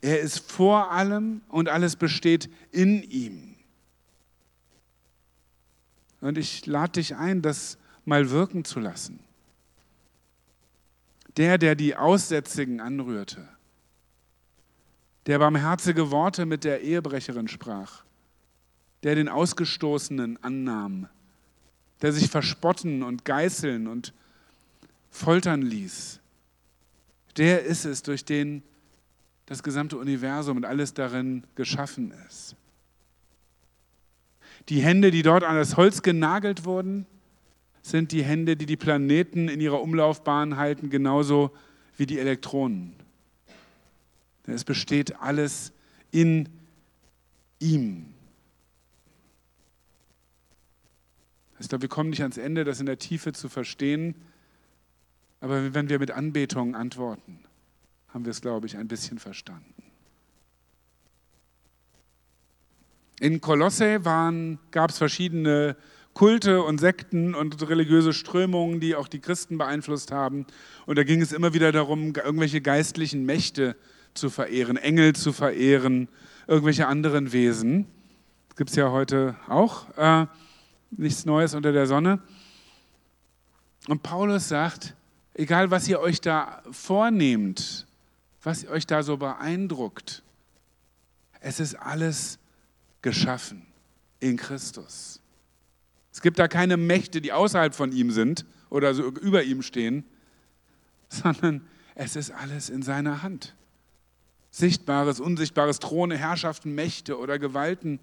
Er 0.00 0.20
ist 0.20 0.38
vor 0.38 0.92
allem 0.92 1.40
und 1.48 1.68
alles 1.68 1.96
besteht 1.96 2.50
in 2.70 3.02
ihm. 3.02 3.56
Und 6.20 6.38
ich 6.38 6.66
lade 6.66 6.92
dich 6.92 7.16
ein, 7.16 7.42
das 7.42 7.78
mal 8.04 8.30
wirken 8.30 8.64
zu 8.64 8.80
lassen 8.80 9.25
der, 11.36 11.58
der 11.58 11.74
die 11.74 11.96
Aussätzigen 11.96 12.80
anrührte, 12.80 13.48
der 15.26 15.38
barmherzige 15.38 16.10
Worte 16.10 16.46
mit 16.46 16.64
der 16.64 16.82
Ehebrecherin 16.82 17.48
sprach, 17.48 18.04
der 19.02 19.14
den 19.14 19.28
Ausgestoßenen 19.28 20.42
annahm, 20.42 21.08
der 22.02 22.12
sich 22.12 22.30
verspotten 22.30 23.02
und 23.02 23.24
geißeln 23.24 23.86
und 23.86 24.12
foltern 25.10 25.62
ließ. 25.62 26.20
Der 27.36 27.64
ist 27.64 27.84
es, 27.84 28.02
durch 28.02 28.24
den 28.24 28.62
das 29.46 29.62
gesamte 29.62 29.96
Universum 29.96 30.56
und 30.56 30.64
alles 30.64 30.94
darin 30.94 31.44
geschaffen 31.54 32.12
ist. 32.26 32.56
Die 34.68 34.80
Hände, 34.80 35.12
die 35.12 35.22
dort 35.22 35.44
an 35.44 35.54
das 35.54 35.76
Holz 35.76 36.02
genagelt 36.02 36.64
wurden, 36.64 37.06
sind 37.90 38.12
die 38.12 38.24
Hände, 38.24 38.56
die 38.56 38.66
die 38.66 38.76
Planeten 38.76 39.48
in 39.48 39.60
ihrer 39.60 39.80
Umlaufbahn 39.80 40.56
halten, 40.56 40.90
genauso 40.90 41.50
wie 41.96 42.06
die 42.06 42.18
Elektronen. 42.18 42.94
Denn 44.46 44.54
es 44.54 44.64
besteht 44.64 45.20
alles 45.20 45.72
in 46.10 46.48
ihm. 47.58 48.12
Ich 51.58 51.68
glaube, 51.68 51.82
wir 51.82 51.88
kommen 51.88 52.10
nicht 52.10 52.22
ans 52.22 52.36
Ende, 52.36 52.64
das 52.64 52.80
in 52.80 52.86
der 52.86 52.98
Tiefe 52.98 53.32
zu 53.32 53.48
verstehen. 53.48 54.14
Aber 55.40 55.74
wenn 55.74 55.88
wir 55.88 55.98
mit 55.98 56.10
Anbetung 56.10 56.74
antworten, 56.74 57.40
haben 58.08 58.24
wir 58.24 58.30
es, 58.30 58.40
glaube 58.40 58.66
ich, 58.66 58.76
ein 58.76 58.88
bisschen 58.88 59.18
verstanden. 59.18 59.82
In 63.20 63.40
Kolosse 63.40 64.00
gab 64.00 64.90
es 64.90 64.98
verschiedene 64.98 65.76
Kulte 66.16 66.62
und 66.62 66.78
Sekten 66.78 67.34
und 67.34 67.68
religiöse 67.68 68.14
Strömungen, 68.14 68.80
die 68.80 68.94
auch 68.94 69.06
die 69.06 69.20
Christen 69.20 69.58
beeinflusst 69.58 70.12
haben. 70.12 70.46
Und 70.86 70.96
da 70.96 71.04
ging 71.04 71.20
es 71.20 71.30
immer 71.30 71.52
wieder 71.52 71.72
darum, 71.72 72.14
irgendwelche 72.14 72.62
geistlichen 72.62 73.26
Mächte 73.26 73.76
zu 74.14 74.30
verehren, 74.30 74.78
Engel 74.78 75.14
zu 75.14 75.34
verehren, 75.34 76.08
irgendwelche 76.46 76.86
anderen 76.86 77.34
Wesen. 77.34 77.86
Das 78.48 78.56
gibt 78.56 78.70
es 78.70 78.76
ja 78.76 78.90
heute 78.92 79.36
auch. 79.46 79.94
Äh, 79.98 80.26
nichts 80.90 81.26
Neues 81.26 81.52
unter 81.52 81.72
der 81.72 81.86
Sonne. 81.86 82.22
Und 83.86 84.02
Paulus 84.02 84.48
sagt, 84.48 84.94
egal 85.34 85.70
was 85.70 85.86
ihr 85.86 86.00
euch 86.00 86.22
da 86.22 86.62
vornehmt, 86.70 87.86
was 88.42 88.66
euch 88.66 88.86
da 88.86 89.02
so 89.02 89.18
beeindruckt, 89.18 90.22
es 91.40 91.60
ist 91.60 91.74
alles 91.74 92.38
geschaffen 93.02 93.66
in 94.18 94.38
Christus. 94.38 95.20
Es 96.16 96.22
gibt 96.22 96.38
da 96.38 96.48
keine 96.48 96.78
Mächte, 96.78 97.20
die 97.20 97.34
außerhalb 97.34 97.74
von 97.74 97.92
ihm 97.92 98.10
sind 98.10 98.46
oder 98.70 98.94
so 98.94 99.02
über 99.02 99.42
ihm 99.42 99.60
stehen, 99.60 100.02
sondern 101.10 101.60
es 101.94 102.16
ist 102.16 102.30
alles 102.30 102.70
in 102.70 102.80
seiner 102.80 103.22
Hand. 103.22 103.54
Sichtbares, 104.50 105.20
Unsichtbares, 105.20 105.78
Throne, 105.78 106.16
Herrschaften, 106.16 106.74
Mächte 106.74 107.18
oder 107.18 107.38
Gewalten 107.38 108.00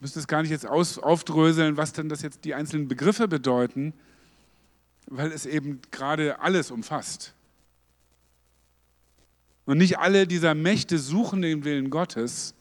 müsste 0.00 0.20
es 0.20 0.28
gar 0.28 0.42
nicht 0.42 0.50
jetzt 0.50 0.66
aus, 0.66 0.98
aufdröseln, 0.98 1.78
was 1.78 1.94
denn 1.94 2.10
das 2.10 2.20
jetzt 2.20 2.44
die 2.44 2.52
einzelnen 2.52 2.88
Begriffe 2.88 3.26
bedeuten, 3.26 3.94
weil 5.06 5.32
es 5.32 5.46
eben 5.46 5.80
gerade 5.92 6.40
alles 6.40 6.70
umfasst. 6.70 7.32
Und 9.64 9.78
nicht 9.78 9.98
alle 9.98 10.26
dieser 10.26 10.54
Mächte 10.54 10.98
suchen 10.98 11.40
den 11.40 11.64
Willen 11.64 11.88
Gottes, 11.88 12.52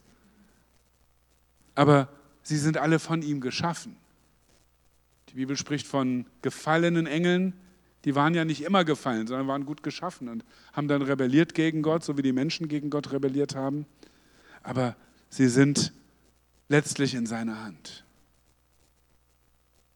aber 1.75 2.07
sie 2.43 2.57
sind 2.57 2.77
alle 2.77 2.99
von 2.99 3.21
ihm 3.21 3.41
geschaffen. 3.41 3.95
Die 5.29 5.35
Bibel 5.35 5.55
spricht 5.55 5.87
von 5.87 6.25
gefallenen 6.41 7.07
Engeln, 7.07 7.53
die 8.05 8.15
waren 8.15 8.33
ja 8.33 8.45
nicht 8.45 8.63
immer 8.63 8.83
gefallen, 8.83 9.27
sondern 9.27 9.47
waren 9.47 9.65
gut 9.65 9.83
geschaffen 9.83 10.27
und 10.27 10.43
haben 10.73 10.87
dann 10.87 11.01
rebelliert 11.01 11.53
gegen 11.53 11.83
Gott, 11.83 12.03
so 12.03 12.17
wie 12.17 12.23
die 12.23 12.33
Menschen 12.33 12.67
gegen 12.67 12.89
Gott 12.89 13.11
rebelliert 13.11 13.55
haben. 13.55 13.85
Aber 14.63 14.95
sie 15.29 15.47
sind 15.47 15.93
letztlich 16.67 17.13
in 17.13 17.25
seiner 17.25 17.63
Hand. 17.63 18.03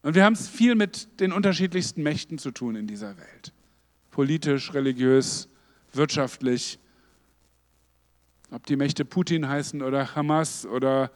Und 0.03 0.13
wir 0.13 0.23
haben 0.23 0.33
es 0.33 0.47
viel 0.47 0.75
mit 0.75 1.19
den 1.19 1.31
unterschiedlichsten 1.31 2.03
Mächten 2.03 2.37
zu 2.37 2.51
tun 2.51 2.75
in 2.75 2.85
dieser 2.85 3.17
Welt. 3.17 3.53
Politisch, 4.11 4.73
religiös, 4.73 5.47
wirtschaftlich. 5.93 6.77
Ob 8.51 8.67
die 8.67 8.75
Mächte 8.75 9.03
Putin 9.03 9.47
heißen 9.47 9.81
oder 9.81 10.15
Hamas 10.15 10.67
oder 10.67 11.11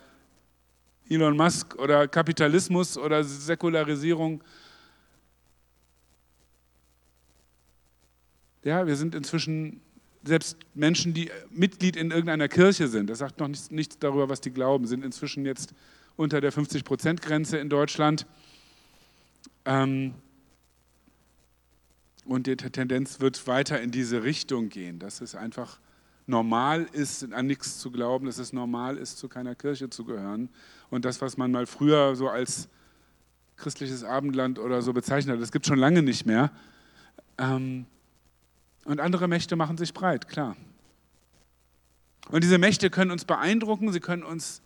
Elon 1.10 1.36
Musk 1.36 1.76
oder 1.76 2.08
Kapitalismus 2.08 2.98
oder 2.98 3.24
Säkularisierung. 3.24 4.44
Ja, 8.64 8.86
wir 8.86 8.96
sind 8.96 9.16
inzwischen 9.16 9.82
selbst 10.24 10.58
Menschen, 10.76 11.14
die 11.14 11.32
Mitglied 11.50 11.96
in 11.96 12.12
irgendeiner 12.12 12.48
Kirche 12.48 12.88
sind, 12.88 13.10
das 13.10 13.20
sagt 13.20 13.40
noch 13.40 13.48
nichts, 13.48 13.72
nichts 13.72 13.98
darüber, 14.00 14.30
was 14.30 14.42
die 14.42 14.52
glauben, 14.52 14.86
sind 14.86 15.04
inzwischen 15.04 15.46
jetzt 15.46 15.74
unter 16.18 16.42
der 16.42 16.52
50-Prozent-Grenze 16.52 17.58
in 17.58 17.70
Deutschland. 17.70 18.28
Ähm, 19.66 20.14
und 22.26 22.46
die 22.48 22.58
Tendenz 22.58 23.22
wird 23.22 23.48
weiter 23.48 23.82
in 23.82 23.92
diese 23.92 24.24
Richtung 24.24 24.70
gehen, 24.70 25.00
dass 25.00 25.22
es 25.22 25.36
einfach 25.36 25.80
normal 26.30 26.88
ist, 26.92 27.34
an 27.34 27.48
nichts 27.48 27.80
zu 27.80 27.92
glauben, 27.92 28.28
dass 28.28 28.38
es 28.38 28.54
normal 28.54 28.98
ist, 28.98 29.18
zu 29.18 29.28
keiner 29.28 29.56
Kirche 29.56 29.90
zu 29.90 30.06
gehören. 30.06 30.50
Und 30.90 31.04
das, 31.04 31.22
was 31.22 31.38
man 31.38 31.52
mal 31.52 31.66
früher 31.66 32.16
so 32.16 32.30
als 32.30 32.70
christliches 33.58 34.04
Abendland 34.04 34.60
oder 34.60 34.82
so 34.82 34.94
bezeichnet 34.94 35.36
hat, 35.36 35.42
das 35.42 35.52
gibt 35.52 35.66
es 35.66 35.68
schon 35.68 35.80
lange 35.80 36.04
nicht 36.04 36.26
mehr. 36.26 36.52
Ähm, 37.38 37.86
und 38.86 39.00
andere 39.00 39.28
Mächte 39.28 39.56
machen 39.56 39.78
sich 39.78 39.94
breit, 39.94 40.28
klar. 40.28 40.56
Und 42.30 42.44
diese 42.44 42.58
Mächte 42.58 42.90
können 42.90 43.12
uns 43.12 43.26
beeindrucken, 43.26 43.92
sie 43.92 44.00
können 44.00 44.24
uns 44.24 44.62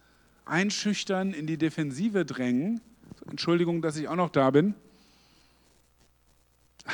einschüchtern, 0.45 1.33
in 1.33 1.47
die 1.47 1.57
Defensive 1.57 2.25
drängen. 2.25 2.81
Entschuldigung, 3.29 3.81
dass 3.81 3.95
ich 3.95 4.09
auch 4.09 4.15
noch 4.15 4.29
da 4.29 4.51
bin. 4.51 4.75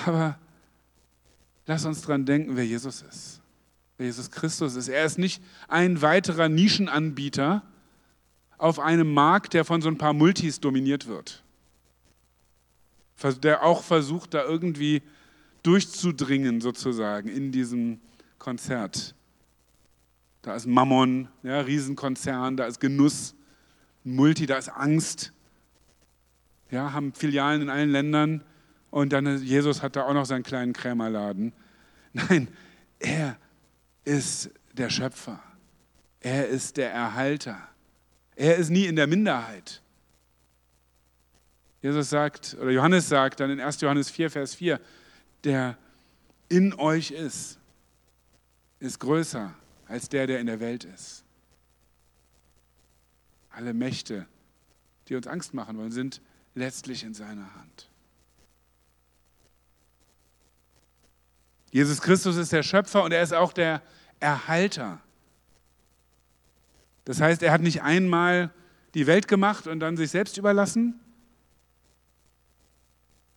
Aber 0.06 0.38
lass 1.66 1.86
uns 1.86 2.02
daran 2.02 2.26
denken, 2.26 2.56
wer 2.56 2.66
Jesus 2.66 3.02
ist. 3.02 3.42
Jesus 4.00 4.32
Christus 4.32 4.76
ist. 4.76 4.88
Er 4.88 5.06
ist 5.06 5.18
nicht 5.18 5.44
ein 5.68 6.02
weiterer 6.02 6.50
Nischenanbieter 6.50 7.64
auf 8.58 8.80
einem 8.80 9.14
Markt, 9.14 9.54
der 9.54 9.66
von 9.66 9.82
so 9.82 9.90
ein 9.90 9.98
paar 9.98 10.14
Multis 10.14 10.60
dominiert 10.60 11.08
wird. 11.08 11.44
Der 13.44 13.64
auch 13.64 13.84
versucht, 13.84 14.34
da 14.34 14.44
irgendwie 14.44 15.02
durchzudringen 15.64 16.62
sozusagen 16.62 17.28
in 17.28 17.52
diesem 17.52 18.00
Konzert. 18.38 19.16
Da 20.42 20.56
ist 20.56 20.66
Mammon, 20.66 21.28
ja, 21.44 21.60
Riesenkonzern, 21.60 22.56
da 22.56 22.66
ist 22.66 22.80
Genuss, 22.80 23.36
Multi, 24.06 24.46
da 24.46 24.58
ist 24.58 24.70
Angst. 24.70 25.34
Ja, 26.72 26.94
haben 26.94 27.14
Filialen 27.14 27.64
in 27.64 27.70
allen 27.70 27.90
Ländern 27.90 28.44
und 28.90 29.12
dann 29.12 29.44
Jesus 29.44 29.82
hat 29.82 29.96
da 29.96 30.04
auch 30.06 30.14
noch 30.14 30.26
seinen 30.26 30.44
kleinen 30.44 30.72
Krämerladen. 30.72 31.52
Nein, 32.14 32.48
er 33.00 33.38
ist 34.04 34.50
der 34.74 34.90
Schöpfer. 34.90 35.42
Er 36.20 36.48
ist 36.48 36.78
der 36.78 36.92
Erhalter. 36.92 37.58
Er 38.36 38.56
ist 38.58 38.70
nie 38.70 38.86
in 38.86 38.96
der 38.96 39.08
Minderheit. 39.08 39.82
Jesus 41.82 42.10
sagt, 42.10 42.58
oder 42.60 42.72
Johannes 42.72 43.08
sagt 43.08 43.40
dann 43.40 43.50
in 43.50 43.60
1. 43.60 43.80
Johannes 43.82 44.10
4, 44.10 44.30
Vers 44.30 44.56
4, 44.56 44.80
der 45.44 45.78
in 46.50 46.74
euch 46.74 47.12
ist, 47.12 47.58
ist 48.80 49.00
größer 49.00 49.54
als 49.86 50.10
der, 50.10 50.28
der 50.28 50.40
in 50.40 50.48
der 50.48 50.60
Welt 50.60 50.84
ist. 50.84 51.24
Alle 53.50 53.74
Mächte, 53.74 54.28
die 55.08 55.16
uns 55.16 55.28
Angst 55.28 55.54
machen 55.54 55.78
wollen, 55.78 55.92
sind 55.92 56.22
letztlich 56.54 57.04
in 57.04 57.14
seiner 57.14 57.56
Hand. 57.56 57.90
Jesus 61.72 62.02
Christus 62.02 62.38
ist 62.38 62.52
der 62.52 62.64
Schöpfer 62.64 63.04
und 63.04 63.12
er 63.12 63.22
ist 63.22 63.34
auch 63.34 63.54
der 63.54 63.82
Erhalter. 64.20 65.00
Das 67.06 67.22
heißt, 67.22 67.44
er 67.44 67.52
hat 67.52 67.62
nicht 67.62 67.84
einmal 67.84 68.52
die 68.94 69.08
Welt 69.08 69.28
gemacht 69.28 69.68
und 69.68 69.80
dann 69.80 69.98
sich 69.98 70.12
selbst 70.12 70.38
überlassen, 70.38 71.00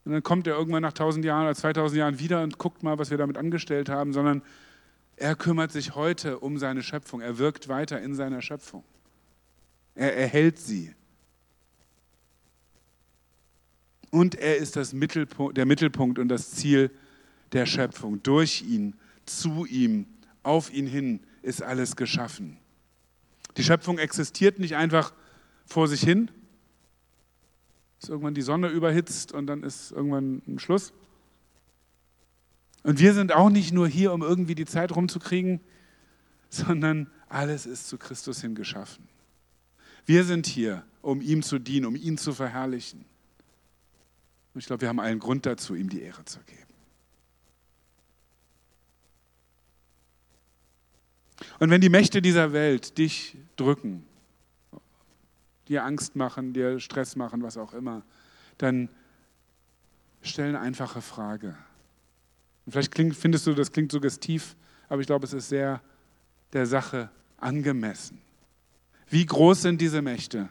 und 0.05 0.13
dann 0.13 0.23
kommt 0.23 0.47
er 0.47 0.55
irgendwann 0.55 0.83
nach 0.83 0.91
1000 0.91 1.25
Jahren 1.25 1.45
oder 1.45 1.55
2000 1.55 1.99
Jahren 1.99 2.19
wieder 2.19 2.43
und 2.43 2.59
guckt 2.59 2.83
mal, 2.83 2.99
was 2.99 3.11
wir 3.11 3.19
damit 3.19 3.37
angestellt 3.37 3.89
haben, 3.89 4.13
sondern 4.13 4.43
er 5.17 5.37
kümmert 5.37 5.71
sich 5.71 5.95
heute 5.95 6.41
um 6.41 6.59
seine 6.59 6.83
Schöpfung. 6.83 7.21
Er 7.21 7.39
wirkt 7.39 7.69
weiter 7.69 8.01
in 8.01 8.15
seiner 8.15 8.43
Schöpfung. 8.43 8.83
Er 9.95 10.17
erhält 10.17 10.59
sie. 10.59 10.95
Und 14.11 14.35
er 14.35 14.57
ist 14.57 14.93
Mittelpunkt, 14.93 15.57
der 15.57 15.67
Mittelpunkt 15.67 16.19
und 16.19 16.29
das 16.29 16.51
Ziel 16.51 16.91
der 17.53 17.67
Schöpfung. 17.67 18.23
Durch 18.23 18.63
ihn, 18.63 18.95
zu 19.27 19.67
ihm, 19.67 20.07
auf 20.43 20.73
ihn 20.73 20.87
hin 20.87 21.21
ist 21.43 21.63
alles 21.63 21.97
geschaffen. 21.97 22.59
Die 23.57 23.65
Schöpfung 23.65 23.99
existiert 23.99 24.59
nicht 24.59 24.77
einfach 24.77 25.13
vor 25.67 25.89
sich 25.89 26.01
hin, 26.01 26.31
ist 28.01 28.09
irgendwann 28.09 28.35
die 28.35 28.43
Sonne 28.43 28.69
überhitzt 28.69 29.33
und 29.33 29.47
dann 29.47 29.63
ist 29.63 29.93
irgendwann 29.93 30.43
ein 30.49 30.59
Schluss. 30.59 30.93
Und 32.83 32.99
wir 32.99 33.15
sind 33.15 33.33
auch 33.33 33.51
nicht 33.51 33.73
nur 33.73 33.87
hier, 33.87 34.13
um 34.13 34.23
irgendwie 34.23 34.55
die 34.55 34.65
Zeit 34.65 34.95
rumzukriegen, 34.95 35.61
sondern 36.49 37.11
alles 37.29 37.67
ist 37.67 37.89
zu 37.89 37.99
Christus 37.99 38.41
hin 38.41 38.55
geschaffen. 38.55 39.09
Wir 40.05 40.25
sind 40.25 40.47
hier, 40.47 40.85
um 41.01 41.21
ihm 41.21 41.43
zu 41.43 41.59
dienen, 41.59 41.87
um 41.87 41.95
ihn 41.95 42.19
zu 42.19 42.33
verherrlichen. 42.33 43.05
Und 44.53 44.61
ich 44.61 44.67
glaube, 44.67 44.83
wir 44.83 44.89
haben 44.89 45.01
allen 45.01 45.21
Grund 45.21 45.47
dazu, 45.47 45.75
ihm 45.75 45.89
die 45.89 46.03
Ehre 46.03 46.25
zu 46.25 46.41
geben. 46.41 46.72
Und 51.59 51.71
wenn 51.71 51.81
die 51.81 51.89
Mächte 51.89 52.23
dieser 52.23 52.53
Welt 52.53 52.99
dich 52.99 53.37
drücken, 53.57 54.07
dir 55.69 55.85
Angst 55.85 56.17
machen, 56.17 56.53
dir 56.53 56.81
Stress 56.81 57.17
machen, 57.17 57.43
was 57.43 57.57
auch 57.57 57.73
immer, 57.73 58.03
dann 58.59 58.89
stell 60.23 60.49
eine 60.49 60.61
einfache 60.61 61.01
Frage. 61.01 61.57
Und 62.65 62.73
vielleicht 62.73 62.93
klingt, 62.93 63.17
findest 63.17 63.47
du, 63.47 63.55
das 63.55 63.73
klingt 63.73 63.91
suggestiv, 63.93 64.57
aber 64.89 65.01
ich 65.01 65.07
glaube, 65.07 65.27
es 65.27 65.33
ist 65.33 65.49
sehr 65.49 65.81
der 66.53 66.67
Sache 66.67 67.11
angemessen. 67.39 68.21
Wie 69.09 69.25
groß 69.27 69.63
sind 69.63 69.81
diese 69.81 70.03
Mächte? 70.03 70.49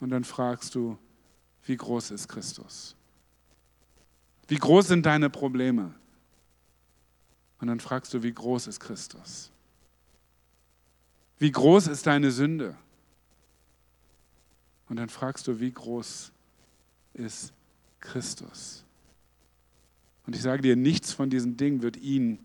Und 0.00 0.10
dann 0.10 0.24
fragst 0.24 0.74
du, 0.74 0.98
wie 1.64 1.76
groß 1.76 2.12
ist 2.12 2.28
Christus? 2.28 2.94
Wie 4.48 4.56
groß 4.56 4.88
sind 4.88 5.06
deine 5.06 5.30
Probleme? 5.30 5.94
Und 7.58 7.68
dann 7.68 7.80
fragst 7.80 8.12
du, 8.14 8.22
wie 8.22 8.32
groß 8.32 8.66
ist 8.66 8.80
Christus? 8.80 9.50
Wie 11.38 11.50
groß 11.50 11.88
ist 11.88 12.06
deine 12.06 12.30
Sünde? 12.30 12.76
Und 14.88 14.96
dann 14.96 15.08
fragst 15.08 15.46
du, 15.46 15.60
wie 15.60 15.72
groß 15.72 16.32
ist 17.14 17.52
Christus? 18.00 18.84
Und 20.26 20.34
ich 20.34 20.42
sage 20.42 20.62
dir, 20.62 20.76
nichts 20.76 21.12
von 21.12 21.30
diesen 21.30 21.56
Dingen 21.56 21.82
wird 21.82 21.96
ihn 21.96 22.38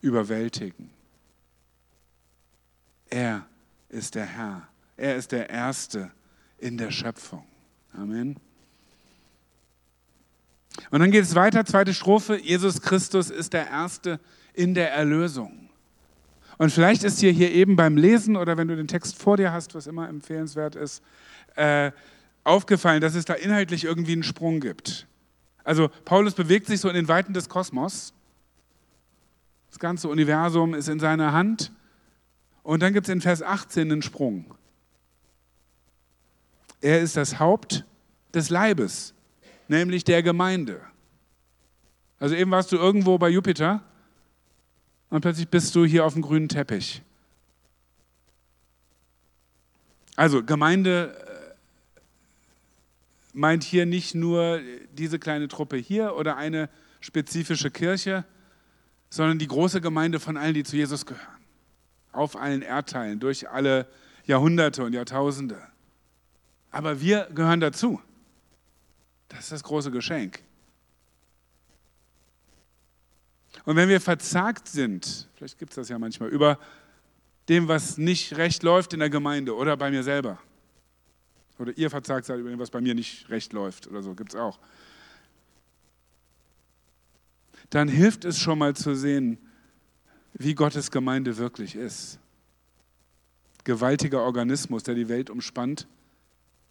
überwältigen. 0.00 0.90
Er 3.08 3.46
ist 3.88 4.14
der 4.14 4.26
Herr. 4.26 4.68
Er 4.96 5.16
ist 5.16 5.32
der 5.32 5.50
Erste 5.50 6.10
in 6.58 6.78
der 6.78 6.90
Schöpfung. 6.90 7.44
Amen. 7.92 8.36
Und 10.92 11.00
dann 11.00 11.10
geht 11.10 11.24
es 11.24 11.34
weiter, 11.34 11.64
zweite 11.64 11.94
Strophe. 11.94 12.38
Jesus 12.38 12.82
Christus 12.82 13.30
ist 13.30 13.54
der 13.54 13.66
Erste 13.68 14.20
in 14.52 14.74
der 14.74 14.92
Erlösung. 14.92 15.70
Und 16.58 16.70
vielleicht 16.70 17.02
ist 17.02 17.22
dir 17.22 17.32
hier 17.32 17.50
eben 17.50 17.76
beim 17.76 17.96
Lesen 17.96 18.36
oder 18.36 18.58
wenn 18.58 18.68
du 18.68 18.76
den 18.76 18.88
Text 18.88 19.16
vor 19.16 19.38
dir 19.38 19.52
hast, 19.52 19.74
was 19.74 19.86
immer 19.86 20.06
empfehlenswert 20.06 20.76
ist, 20.76 21.02
äh, 21.56 21.92
aufgefallen, 22.44 23.00
dass 23.00 23.14
es 23.14 23.24
da 23.24 23.32
inhaltlich 23.32 23.84
irgendwie 23.84 24.12
einen 24.12 24.22
Sprung 24.22 24.60
gibt. 24.60 25.06
Also 25.64 25.88
Paulus 26.04 26.34
bewegt 26.34 26.66
sich 26.66 26.80
so 26.80 26.90
in 26.90 26.94
den 26.94 27.08
Weiten 27.08 27.32
des 27.32 27.48
Kosmos. 27.48 28.12
Das 29.70 29.78
ganze 29.78 30.08
Universum 30.08 30.74
ist 30.74 30.88
in 30.88 31.00
seiner 31.00 31.32
Hand. 31.32 31.72
Und 32.62 32.82
dann 32.82 32.92
gibt 32.92 33.08
es 33.08 33.12
in 33.14 33.22
Vers 33.22 33.42
18 33.42 33.90
einen 33.90 34.02
Sprung. 34.02 34.54
Er 36.82 37.00
ist 37.00 37.16
das 37.16 37.38
Haupt 37.38 37.86
des 38.34 38.50
Leibes, 38.50 39.14
nämlich 39.72 40.04
der 40.04 40.22
Gemeinde. 40.22 40.80
Also 42.18 42.34
eben 42.36 42.50
warst 42.50 42.70
du 42.70 42.76
irgendwo 42.76 43.18
bei 43.18 43.28
Jupiter 43.30 43.82
und 45.10 45.22
plötzlich 45.22 45.48
bist 45.48 45.74
du 45.74 45.84
hier 45.84 46.04
auf 46.04 46.12
dem 46.12 46.22
grünen 46.22 46.48
Teppich. 46.48 47.02
Also 50.14 50.44
Gemeinde 50.44 51.16
äh, 51.96 52.00
meint 53.32 53.64
hier 53.64 53.86
nicht 53.86 54.14
nur 54.14 54.60
diese 54.92 55.18
kleine 55.18 55.48
Truppe 55.48 55.78
hier 55.78 56.16
oder 56.16 56.36
eine 56.36 56.68
spezifische 57.00 57.70
Kirche, 57.70 58.24
sondern 59.08 59.38
die 59.38 59.48
große 59.48 59.80
Gemeinde 59.80 60.20
von 60.20 60.36
allen, 60.36 60.54
die 60.54 60.64
zu 60.64 60.76
Jesus 60.76 61.06
gehören. 61.06 61.26
Auf 62.12 62.36
allen 62.36 62.60
Erdteilen, 62.60 63.20
durch 63.20 63.48
alle 63.48 63.88
Jahrhunderte 64.26 64.84
und 64.84 64.92
Jahrtausende. 64.92 65.60
Aber 66.70 67.00
wir 67.00 67.28
gehören 67.34 67.60
dazu. 67.60 68.00
Das 69.32 69.44
ist 69.44 69.52
das 69.52 69.62
große 69.64 69.90
Geschenk. 69.90 70.42
Und 73.64 73.76
wenn 73.76 73.88
wir 73.88 74.00
verzagt 74.00 74.68
sind, 74.68 75.28
vielleicht 75.36 75.58
gibt 75.58 75.72
es 75.72 75.76
das 75.76 75.88
ja 75.88 75.98
manchmal, 75.98 76.28
über 76.28 76.58
dem, 77.48 77.68
was 77.68 77.98
nicht 77.98 78.36
recht 78.36 78.62
läuft 78.62 78.92
in 78.92 79.00
der 79.00 79.10
Gemeinde 79.10 79.54
oder 79.56 79.76
bei 79.76 79.90
mir 79.90 80.02
selber, 80.02 80.38
oder 81.58 81.76
ihr 81.76 81.90
verzagt 81.90 82.26
seid 82.26 82.40
über 82.40 82.50
dem, 82.50 82.58
was 82.58 82.70
bei 82.70 82.80
mir 82.80 82.94
nicht 82.94 83.28
recht 83.30 83.52
läuft 83.52 83.86
oder 83.86 84.02
so, 84.02 84.14
gibt 84.14 84.34
es 84.34 84.40
auch, 84.40 84.58
dann 87.70 87.88
hilft 87.88 88.24
es 88.24 88.38
schon 88.38 88.58
mal 88.58 88.74
zu 88.74 88.94
sehen, 88.94 89.38
wie 90.34 90.54
Gottes 90.54 90.90
Gemeinde 90.90 91.36
wirklich 91.36 91.74
ist. 91.74 92.18
Gewaltiger 93.64 94.22
Organismus, 94.22 94.82
der 94.82 94.94
die 94.94 95.08
Welt 95.08 95.30
umspannt 95.30 95.86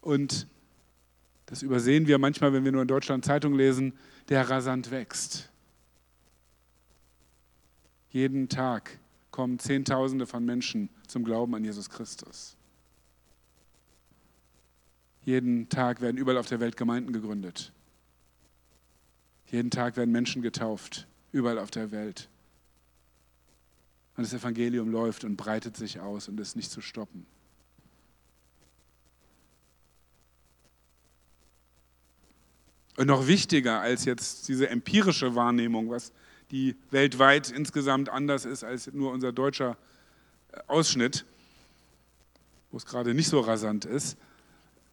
und 0.01 0.47
das 1.51 1.63
übersehen 1.63 2.07
wir 2.07 2.17
manchmal, 2.17 2.53
wenn 2.53 2.63
wir 2.63 2.71
nur 2.71 2.81
in 2.81 2.87
Deutschland 2.87 3.25
Zeitung 3.25 3.53
lesen, 3.53 3.91
der 4.29 4.49
rasant 4.49 4.89
wächst. 4.89 5.49
Jeden 8.09 8.47
Tag 8.47 8.97
kommen 9.31 9.59
Zehntausende 9.59 10.25
von 10.25 10.45
Menschen 10.45 10.89
zum 11.07 11.25
Glauben 11.25 11.53
an 11.53 11.65
Jesus 11.65 11.89
Christus. 11.89 12.55
Jeden 15.25 15.67
Tag 15.67 15.99
werden 15.99 16.15
überall 16.15 16.37
auf 16.37 16.47
der 16.47 16.61
Welt 16.61 16.77
Gemeinden 16.77 17.11
gegründet. 17.11 17.73
Jeden 19.47 19.71
Tag 19.71 19.97
werden 19.97 20.11
Menschen 20.11 20.41
getauft, 20.41 21.05
überall 21.33 21.59
auf 21.59 21.69
der 21.69 21.91
Welt. 21.91 22.29
Und 24.15 24.23
das 24.23 24.33
Evangelium 24.33 24.89
läuft 24.89 25.25
und 25.25 25.35
breitet 25.35 25.75
sich 25.75 25.99
aus 25.99 26.29
und 26.29 26.39
ist 26.39 26.55
nicht 26.55 26.71
zu 26.71 26.79
stoppen. 26.79 27.25
Und 32.97 33.07
noch 33.07 33.27
wichtiger 33.27 33.79
als 33.79 34.05
jetzt 34.05 34.47
diese 34.47 34.69
empirische 34.69 35.35
Wahrnehmung, 35.35 35.89
was 35.89 36.11
die 36.51 36.75
weltweit 36.89 37.49
insgesamt 37.49 38.09
anders 38.09 38.45
ist 38.45 38.63
als 38.63 38.91
nur 38.91 39.11
unser 39.11 39.31
deutscher 39.31 39.77
äh, 40.51 40.59
Ausschnitt, 40.67 41.25
wo 42.71 42.77
es 42.77 42.85
gerade 42.85 43.13
nicht 43.13 43.29
so 43.29 43.39
rasant 43.39 43.85
ist, 43.85 44.17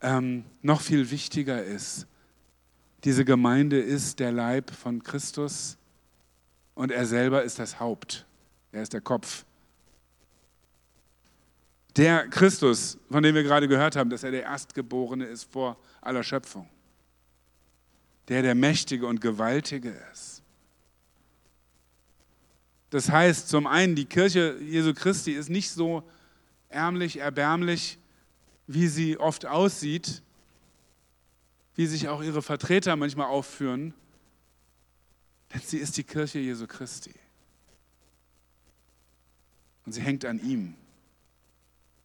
ähm, 0.00 0.44
noch 0.62 0.80
viel 0.80 1.10
wichtiger 1.10 1.62
ist, 1.62 2.06
diese 3.04 3.24
Gemeinde 3.24 3.80
ist 3.80 4.20
der 4.20 4.32
Leib 4.32 4.70
von 4.70 5.02
Christus 5.02 5.76
und 6.74 6.92
er 6.92 7.06
selber 7.06 7.42
ist 7.42 7.58
das 7.58 7.80
Haupt, 7.80 8.26
er 8.72 8.82
ist 8.82 8.92
der 8.92 9.00
Kopf. 9.00 9.44
Der 11.96 12.28
Christus, 12.28 12.98
von 13.10 13.24
dem 13.24 13.34
wir 13.34 13.42
gerade 13.42 13.66
gehört 13.66 13.96
haben, 13.96 14.10
dass 14.10 14.22
er 14.22 14.30
der 14.30 14.44
Erstgeborene 14.44 15.24
ist 15.24 15.50
vor 15.50 15.76
aller 16.00 16.22
Schöpfung 16.22 16.68
der 18.28 18.42
der 18.42 18.54
Mächtige 18.54 19.06
und 19.06 19.20
Gewaltige 19.20 19.90
ist. 20.12 20.42
Das 22.90 23.10
heißt, 23.10 23.48
zum 23.48 23.66
einen, 23.66 23.94
die 23.94 24.06
Kirche 24.06 24.58
Jesu 24.60 24.94
Christi 24.94 25.32
ist 25.32 25.50
nicht 25.50 25.70
so 25.70 26.02
ärmlich, 26.68 27.18
erbärmlich, 27.18 27.98
wie 28.66 28.86
sie 28.86 29.18
oft 29.18 29.46
aussieht, 29.46 30.22
wie 31.74 31.86
sich 31.86 32.08
auch 32.08 32.22
ihre 32.22 32.42
Vertreter 32.42 32.96
manchmal 32.96 33.26
aufführen, 33.26 33.94
denn 35.52 35.60
sie 35.60 35.78
ist 35.78 35.96
die 35.96 36.04
Kirche 36.04 36.38
Jesu 36.38 36.66
Christi. 36.66 37.14
Und 39.86 39.92
sie 39.92 40.02
hängt 40.02 40.24
an 40.24 40.38
ihm, 40.40 40.74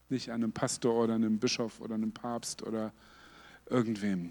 nicht 0.10 0.30
an 0.30 0.36
einem 0.36 0.54
Pastor 0.54 1.04
oder 1.04 1.16
einem 1.16 1.40
Bischof 1.40 1.82
oder 1.82 1.96
einem 1.96 2.14
Papst 2.14 2.62
oder 2.64 2.94
irgendwem. 3.70 4.30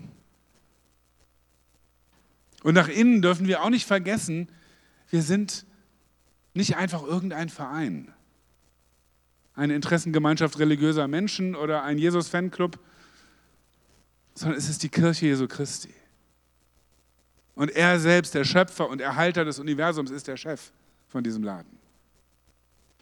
Und 2.62 2.75
nach 2.75 2.88
innen 2.88 3.22
dürfen 3.22 3.46
wir 3.46 3.62
auch 3.62 3.70
nicht 3.70 3.87
vergessen, 3.87 4.48
wir 5.11 5.22
sind 5.22 5.66
nicht 6.55 6.77
einfach 6.77 7.03
irgendein 7.03 7.48
Verein, 7.48 8.12
eine 9.55 9.75
Interessengemeinschaft 9.75 10.59
religiöser 10.59 11.09
Menschen 11.09 11.55
oder 11.55 11.83
ein 11.83 11.98
Jesus-Fanclub, 11.98 12.79
sondern 14.35 14.59
es 14.59 14.68
ist 14.68 14.83
die 14.83 14.88
Kirche 14.88 15.27
Jesu 15.27 15.46
Christi. 15.46 15.92
Und 17.55 17.70
er 17.70 18.01
selbst, 18.01 18.35
der 18.35 18.44
Schöpfer 18.44 18.88
und 18.88 19.01
Erhalter 19.01 19.44
des 19.44 19.59
Universums, 19.59 20.11
ist 20.11 20.27
der 20.27 20.37
Chef 20.37 20.72
von 21.09 21.22
diesem 21.22 21.42
Laden. 21.42 21.79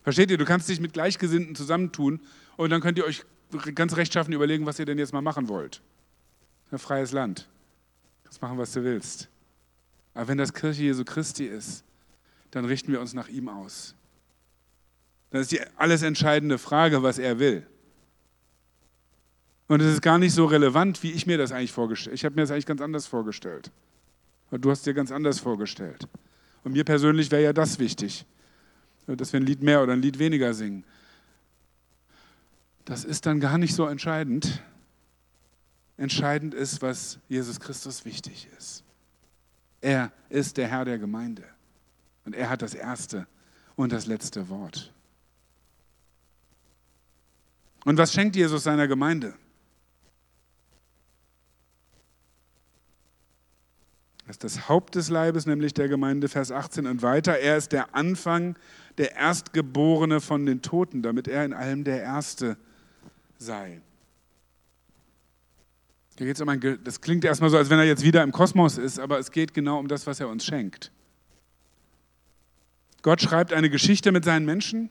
Versteht 0.02 0.30
ihr? 0.30 0.38
Du 0.38 0.44
kannst 0.44 0.68
dich 0.68 0.80
mit 0.80 0.92
Gleichgesinnten 0.92 1.54
zusammentun 1.54 2.20
und 2.56 2.70
dann 2.70 2.80
könnt 2.80 2.98
ihr 2.98 3.04
euch 3.04 3.24
ganz 3.74 3.96
rechtschaffen 3.96 4.32
überlegen, 4.32 4.66
was 4.66 4.78
ihr 4.78 4.86
denn 4.86 4.98
jetzt 4.98 5.12
mal 5.12 5.22
machen 5.22 5.48
wollt. 5.48 5.82
Ein 6.72 6.78
freies 6.78 7.12
Land. 7.12 7.48
Kannst 8.24 8.42
machen, 8.42 8.58
was 8.58 8.72
du 8.72 8.82
willst. 8.82 9.28
Aber 10.14 10.28
wenn 10.28 10.38
das 10.38 10.52
Kirche 10.52 10.82
Jesu 10.82 11.04
Christi 11.04 11.44
ist, 11.44 11.84
dann 12.50 12.64
richten 12.64 12.92
wir 12.92 13.00
uns 13.00 13.14
nach 13.14 13.28
ihm 13.28 13.48
aus. 13.48 13.94
Das 15.30 15.42
ist 15.42 15.52
die 15.52 15.60
alles 15.76 16.02
entscheidende 16.02 16.58
Frage, 16.58 17.02
was 17.02 17.18
er 17.18 17.38
will. 17.38 17.66
Und 19.68 19.80
es 19.80 19.94
ist 19.94 20.02
gar 20.02 20.18
nicht 20.18 20.34
so 20.34 20.46
relevant, 20.46 21.04
wie 21.04 21.12
ich 21.12 21.26
mir 21.28 21.38
das 21.38 21.52
eigentlich 21.52 21.70
vorgestellt 21.70 22.08
habe. 22.08 22.16
Ich 22.16 22.24
habe 22.24 22.34
mir 22.34 22.40
das 22.42 22.50
eigentlich 22.50 22.66
ganz 22.66 22.80
anders 22.80 23.06
vorgestellt. 23.06 23.70
Und 24.50 24.64
du 24.64 24.70
hast 24.72 24.84
dir 24.84 24.94
ganz 24.94 25.12
anders 25.12 25.38
vorgestellt. 25.38 26.08
Und 26.64 26.72
mir 26.72 26.84
persönlich 26.84 27.30
wäre 27.30 27.44
ja 27.44 27.52
das 27.52 27.78
wichtig, 27.78 28.26
dass 29.06 29.32
wir 29.32 29.38
ein 29.38 29.46
Lied 29.46 29.62
mehr 29.62 29.80
oder 29.82 29.92
ein 29.92 30.02
Lied 30.02 30.18
weniger 30.18 30.54
singen. 30.54 30.84
Das 32.84 33.04
ist 33.04 33.26
dann 33.26 33.38
gar 33.38 33.58
nicht 33.58 33.76
so 33.76 33.86
entscheidend. 33.86 34.60
entscheidend 35.96 36.54
ist, 36.54 36.82
was 36.82 37.20
Jesus 37.28 37.60
Christus 37.60 38.04
wichtig 38.04 38.48
ist. 38.58 38.82
Er 39.80 40.12
ist 40.28 40.56
der 40.56 40.68
Herr 40.68 40.84
der 40.84 40.98
Gemeinde 40.98 41.44
und 42.24 42.34
er 42.34 42.50
hat 42.50 42.62
das 42.62 42.74
erste 42.74 43.26
und 43.76 43.92
das 43.92 44.06
letzte 44.06 44.48
Wort. 44.48 44.92
Und 47.84 47.96
was 47.96 48.12
schenkt 48.12 48.36
Jesus 48.36 48.62
seiner 48.62 48.86
Gemeinde? 48.88 49.34
Er 54.26 54.30
ist 54.30 54.44
das 54.44 54.68
Haupt 54.68 54.94
des 54.94 55.08
Leibes, 55.08 55.46
nämlich 55.46 55.74
der 55.74 55.88
Gemeinde, 55.88 56.28
Vers 56.28 56.52
18 56.52 56.86
und 56.86 57.02
weiter. 57.02 57.38
Er 57.38 57.56
ist 57.56 57.72
der 57.72 57.96
Anfang, 57.96 58.56
der 58.98 59.16
Erstgeborene 59.16 60.20
von 60.20 60.46
den 60.46 60.62
Toten, 60.62 61.02
damit 61.02 61.26
er 61.26 61.44
in 61.44 61.52
allem 61.52 61.82
der 61.82 62.02
Erste 62.02 62.56
sei. 63.38 63.80
Hier 66.20 66.26
geht's 66.26 66.42
um 66.42 66.50
ein, 66.50 66.60
das 66.84 67.00
klingt 67.00 67.24
erstmal 67.24 67.48
so, 67.48 67.56
als 67.56 67.70
wenn 67.70 67.78
er 67.78 67.86
jetzt 67.86 68.04
wieder 68.04 68.22
im 68.22 68.30
Kosmos 68.30 68.76
ist, 68.76 68.98
aber 68.98 69.18
es 69.18 69.30
geht 69.30 69.54
genau 69.54 69.78
um 69.78 69.88
das, 69.88 70.06
was 70.06 70.20
er 70.20 70.28
uns 70.28 70.44
schenkt. 70.44 70.92
Gott 73.00 73.22
schreibt 73.22 73.54
eine 73.54 73.70
Geschichte 73.70 74.12
mit 74.12 74.22
seinen 74.26 74.44
Menschen, 74.44 74.90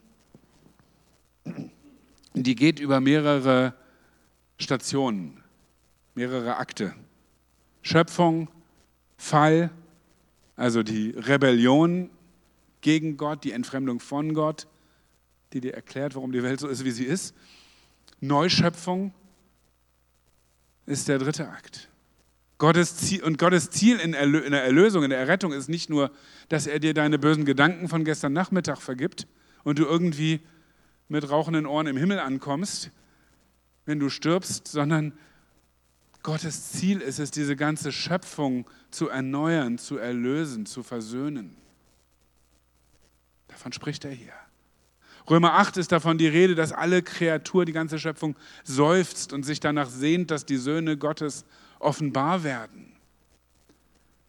die 2.33 2.55
geht 2.55 2.79
über 2.79 2.99
mehrere 2.99 3.75
Stationen, 4.57 5.43
mehrere 6.15 6.57
Akte. 6.57 6.95
Schöpfung, 7.83 8.49
Fall, 9.15 9.69
also 10.55 10.81
die 10.81 11.11
Rebellion 11.11 12.09
gegen 12.81 13.17
Gott, 13.17 13.43
die 13.43 13.51
Entfremdung 13.51 13.99
von 13.99 14.33
Gott, 14.33 14.65
die 15.53 15.61
dir 15.61 15.75
erklärt, 15.75 16.15
warum 16.15 16.31
die 16.31 16.41
Welt 16.41 16.59
so 16.59 16.67
ist, 16.67 16.85
wie 16.85 16.91
sie 16.91 17.05
ist. 17.05 17.35
Neuschöpfung 18.19 19.13
ist 20.89 21.07
der 21.07 21.19
dritte 21.19 21.47
Akt. 21.47 21.87
Gottes 22.57 22.97
Ziel, 22.97 23.23
und 23.23 23.37
Gottes 23.37 23.69
Ziel 23.69 23.99
in, 23.99 24.13
in 24.13 24.51
der 24.51 24.63
Erlösung, 24.63 25.03
in 25.03 25.11
der 25.11 25.19
Errettung 25.19 25.53
ist 25.53 25.69
nicht 25.69 25.89
nur, 25.89 26.11
dass 26.49 26.67
er 26.67 26.79
dir 26.79 26.93
deine 26.93 27.19
bösen 27.19 27.45
Gedanken 27.45 27.87
von 27.87 28.03
gestern 28.03 28.33
Nachmittag 28.33 28.81
vergibt 28.81 29.27
und 29.63 29.79
du 29.79 29.85
irgendwie 29.85 30.41
mit 31.07 31.29
rauchenden 31.29 31.67
Ohren 31.67 31.87
im 31.87 31.95
Himmel 31.95 32.19
ankommst, 32.19 32.91
wenn 33.85 33.99
du 33.99 34.09
stirbst, 34.09 34.67
sondern 34.67 35.13
Gottes 36.23 36.71
Ziel 36.71 37.01
ist 37.01 37.19
es, 37.19 37.31
diese 37.31 37.55
ganze 37.55 37.91
Schöpfung 37.91 38.69
zu 38.89 39.09
erneuern, 39.09 39.77
zu 39.77 39.97
erlösen, 39.97 40.65
zu 40.65 40.81
versöhnen. 40.81 41.55
Davon 43.47 43.71
spricht 43.73 44.05
er 44.05 44.11
hier. 44.11 44.33
Römer 45.29 45.53
8 45.53 45.77
ist 45.77 45.91
davon 45.91 46.17
die 46.17 46.27
Rede, 46.27 46.55
dass 46.55 46.71
alle 46.71 47.03
Kreatur, 47.03 47.65
die 47.65 47.71
ganze 47.71 47.99
Schöpfung 47.99 48.35
seufzt 48.63 49.31
und 49.31 49.43
sich 49.43 49.59
danach 49.59 49.89
sehnt, 49.89 50.31
dass 50.31 50.45
die 50.45 50.57
Söhne 50.57 50.97
Gottes 50.97 51.45
offenbar 51.77 52.43
werden. 52.43 52.95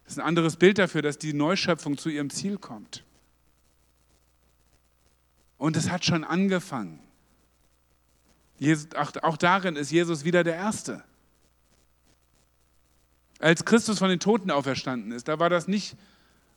Das 0.05 0.15
ist 0.15 0.19
ein 0.19 0.27
anderes 0.27 0.57
Bild 0.57 0.79
dafür, 0.79 1.03
dass 1.03 1.19
die 1.19 1.33
Neuschöpfung 1.33 1.97
zu 1.97 2.11
ihrem 2.11 2.31
Ziel 2.31 2.59
kommt. 2.59 3.05
Und 5.57 5.77
es 5.77 5.91
hat 5.91 6.05
schon 6.05 6.25
angefangen. 6.25 7.01
auch 9.23 9.37
darin 9.37 9.77
ist 9.77 9.91
Jesus 9.91 10.25
wieder 10.25 10.45
der 10.45 10.57
Erste. 10.57 11.05
Als 13.39 13.65
Christus 13.65 13.99
von 13.99 14.11
den 14.11 14.21
Toten 14.21 14.51
auferstanden 14.51 15.13
ist, 15.13 15.29
da 15.29 15.39
war 15.39 15.49
das 15.49 15.67
nicht 15.67 15.97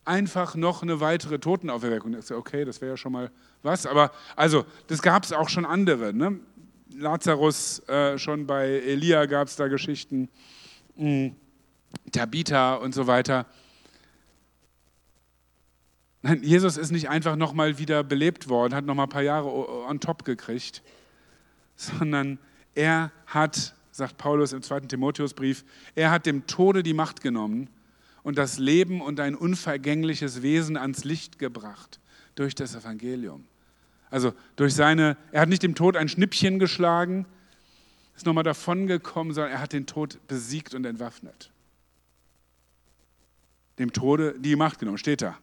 einfach 0.04 0.54
noch 0.54 0.82
eine 0.82 1.00
weitere 1.00 1.38
Totenauferweckung. 1.38 2.16
Okay, 2.32 2.64
das 2.64 2.80
wäre 2.80 2.92
ja 2.92 2.96
schon 2.96 3.12
mal 3.12 3.30
was. 3.62 3.86
Aber 3.86 4.12
also, 4.36 4.64
das 4.86 5.02
gab 5.02 5.24
es 5.24 5.32
auch 5.32 5.48
schon 5.48 5.64
andere. 5.64 6.12
Ne? 6.12 6.40
Lazarus, 6.96 7.80
äh, 7.88 8.18
schon 8.18 8.46
bei 8.46 8.66
Elia 8.66 9.26
gab 9.26 9.48
es 9.48 9.56
da 9.56 9.68
Geschichten, 9.68 10.28
mh, 10.96 11.06
hm, 11.06 11.36
Tabitha 12.12 12.74
und 12.74 12.94
so 12.94 13.06
weiter. 13.06 13.46
Nein, 16.22 16.42
Jesus 16.42 16.76
ist 16.76 16.90
nicht 16.90 17.08
einfach 17.08 17.36
nochmal 17.36 17.78
wieder 17.78 18.02
belebt 18.02 18.48
worden, 18.48 18.74
hat 18.74 18.84
nochmal 18.84 19.06
ein 19.06 19.10
paar 19.10 19.22
Jahre 19.22 19.48
on 19.88 20.00
top 20.00 20.24
gekriegt, 20.24 20.82
sondern 21.76 22.38
er 22.74 23.12
hat 23.26 23.74
sagt 23.94 24.18
Paulus 24.18 24.52
im 24.52 24.62
zweiten 24.62 24.88
Timotheusbrief, 24.88 25.64
er 25.94 26.10
hat 26.10 26.26
dem 26.26 26.48
Tode 26.48 26.82
die 26.82 26.94
Macht 26.94 27.20
genommen 27.20 27.68
und 28.24 28.38
das 28.38 28.58
Leben 28.58 29.00
und 29.00 29.20
ein 29.20 29.36
unvergängliches 29.36 30.42
Wesen 30.42 30.76
ans 30.76 31.04
Licht 31.04 31.38
gebracht 31.38 32.00
durch 32.34 32.56
das 32.56 32.74
Evangelium. 32.74 33.44
Also 34.10 34.32
durch 34.56 34.74
seine, 34.74 35.16
er 35.30 35.42
hat 35.42 35.48
nicht 35.48 35.62
dem 35.62 35.74
Tod 35.74 35.96
ein 35.96 36.08
Schnippchen 36.08 36.58
geschlagen, 36.58 37.26
ist 38.16 38.26
nochmal 38.26 38.44
davon 38.44 38.86
gekommen, 38.86 39.32
sondern 39.32 39.52
er 39.52 39.60
hat 39.60 39.72
den 39.72 39.86
Tod 39.86 40.18
besiegt 40.26 40.74
und 40.74 40.84
entwaffnet. 40.84 41.52
Dem 43.78 43.92
Tode 43.92 44.36
die 44.38 44.56
Macht 44.56 44.78
genommen, 44.78 44.98
steht 44.98 45.20
da. 45.20 45.36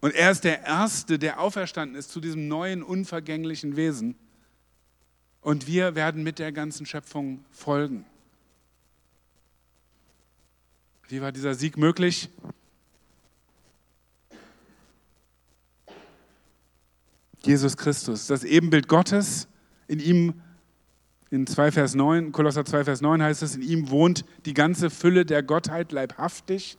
Und 0.00 0.14
er 0.14 0.30
ist 0.30 0.44
der 0.44 0.64
Erste, 0.64 1.18
der 1.18 1.40
auferstanden 1.40 1.96
ist 1.96 2.10
zu 2.10 2.20
diesem 2.20 2.46
neuen, 2.48 2.82
unvergänglichen 2.82 3.76
Wesen. 3.76 4.16
Und 5.40 5.66
wir 5.66 5.94
werden 5.94 6.22
mit 6.22 6.38
der 6.38 6.52
ganzen 6.52 6.84
Schöpfung 6.84 7.44
folgen. 7.50 8.04
Wie 11.08 11.20
war 11.20 11.30
dieser 11.30 11.54
Sieg 11.54 11.76
möglich? 11.76 12.28
Jesus 17.42 17.76
Christus, 17.76 18.26
das 18.26 18.42
Ebenbild 18.42 18.88
Gottes, 18.88 19.46
in 19.86 20.00
ihm, 20.00 20.34
in 21.30 21.46
2 21.46 21.70
Vers 21.70 21.94
9, 21.94 22.32
Kolosser 22.32 22.64
2 22.64 22.84
Vers 22.84 23.00
9 23.02 23.22
heißt 23.22 23.42
es, 23.42 23.54
in 23.54 23.62
ihm 23.62 23.90
wohnt 23.90 24.24
die 24.46 24.54
ganze 24.54 24.90
Fülle 24.90 25.24
der 25.24 25.44
Gottheit 25.44 25.92
leibhaftig. 25.92 26.76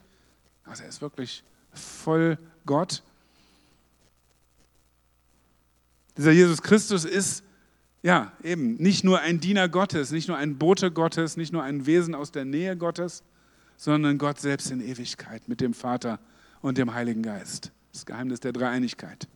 Also 0.65 0.83
er 0.83 0.89
ist 0.89 1.01
wirklich 1.01 1.45
voll 1.71 2.37
Gott. 2.65 3.03
Dieser 6.17 6.31
Jesus 6.31 6.61
Christus 6.61 7.05
ist 7.05 7.43
ja, 8.03 8.33
eben, 8.43 8.75
nicht 8.75 9.05
nur 9.05 9.21
ein 9.21 9.39
Diener 9.39 9.69
Gottes, 9.69 10.11
nicht 10.11 10.27
nur 10.27 10.37
ein 10.37 10.57
Bote 10.57 10.91
Gottes, 10.91 11.37
nicht 11.37 11.53
nur 11.53 11.63
ein 11.63 11.85
Wesen 11.85 12.13
aus 12.13 12.31
der 12.31 12.45
Nähe 12.45 12.75
Gottes, 12.75 13.23
sondern 13.77 14.17
Gott 14.17 14.39
selbst 14.39 14.71
in 14.71 14.81
Ewigkeit 14.81 15.47
mit 15.47 15.61
dem 15.61 15.73
Vater 15.73 16.19
und 16.61 16.77
dem 16.77 16.93
Heiligen 16.93 17.21
Geist. 17.21 17.71
Das 17.93 18.05
Geheimnis 18.05 18.39
der 18.41 18.51
Dreieinigkeit. 18.51 19.27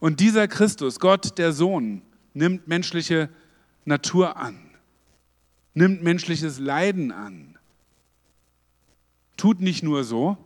Und 0.00 0.20
dieser 0.20 0.48
Christus, 0.48 0.98
Gott 1.00 1.36
der 1.38 1.52
Sohn, 1.52 2.02
nimmt 2.32 2.66
menschliche 2.66 3.28
Natur 3.84 4.36
an, 4.36 4.58
nimmt 5.74 6.02
menschliches 6.02 6.58
Leiden 6.58 7.12
an, 7.12 7.58
tut 9.36 9.60
nicht 9.60 9.82
nur 9.82 10.04
so, 10.04 10.38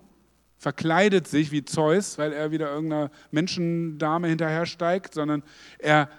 verkleidet 0.59 1.29
sich 1.29 1.52
wie 1.52 1.64
Zeus, 1.64 2.18
weil 2.18 2.33
er 2.33 2.50
wieder 2.50 2.70
irgendeiner 2.70 3.11
Menschendame 3.31 4.29
hinterher 4.29 4.66
steigt, 4.66 5.14
sondern 5.14 5.42
er 5.79 6.11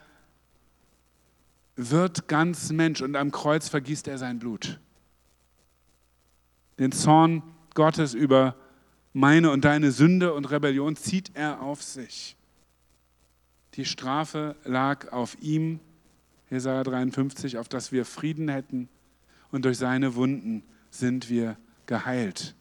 wird 1.76 2.28
ganz 2.28 2.72
Mensch 2.72 3.02
und 3.02 3.16
am 3.16 3.32
Kreuz 3.32 3.68
vergießt 3.68 4.08
er 4.08 4.18
sein 4.18 4.40
Blut. 4.40 4.80
Den 6.80 6.92
Zorn 6.92 7.44
Gottes 7.74 8.14
über 8.14 8.56
meine 9.14 9.52
und 9.52 9.66
deine 9.66 9.92
Sünde 9.92 10.34
und 10.34 10.46
Rebellion 10.50 10.96
zieht 10.96 11.32
er 11.34 11.62
auf 11.62 11.82
sich. 11.82 12.36
Die 13.74 13.86
Strafe 13.86 14.56
lag 14.64 15.12
auf 15.12 15.38
ihm, 15.42 15.80
Jesaja 16.50 16.84
53, 16.84 17.58
auf 17.58 17.68
dass 17.68 17.92
wir 17.92 18.06
Frieden 18.06 18.48
hätten 18.50 18.90
und 19.52 19.66
durch 19.66 19.78
seine 19.78 20.16
Wunden 20.16 20.64
sind 20.90 21.30
wir 21.30 21.58
geheilt. 21.86 22.56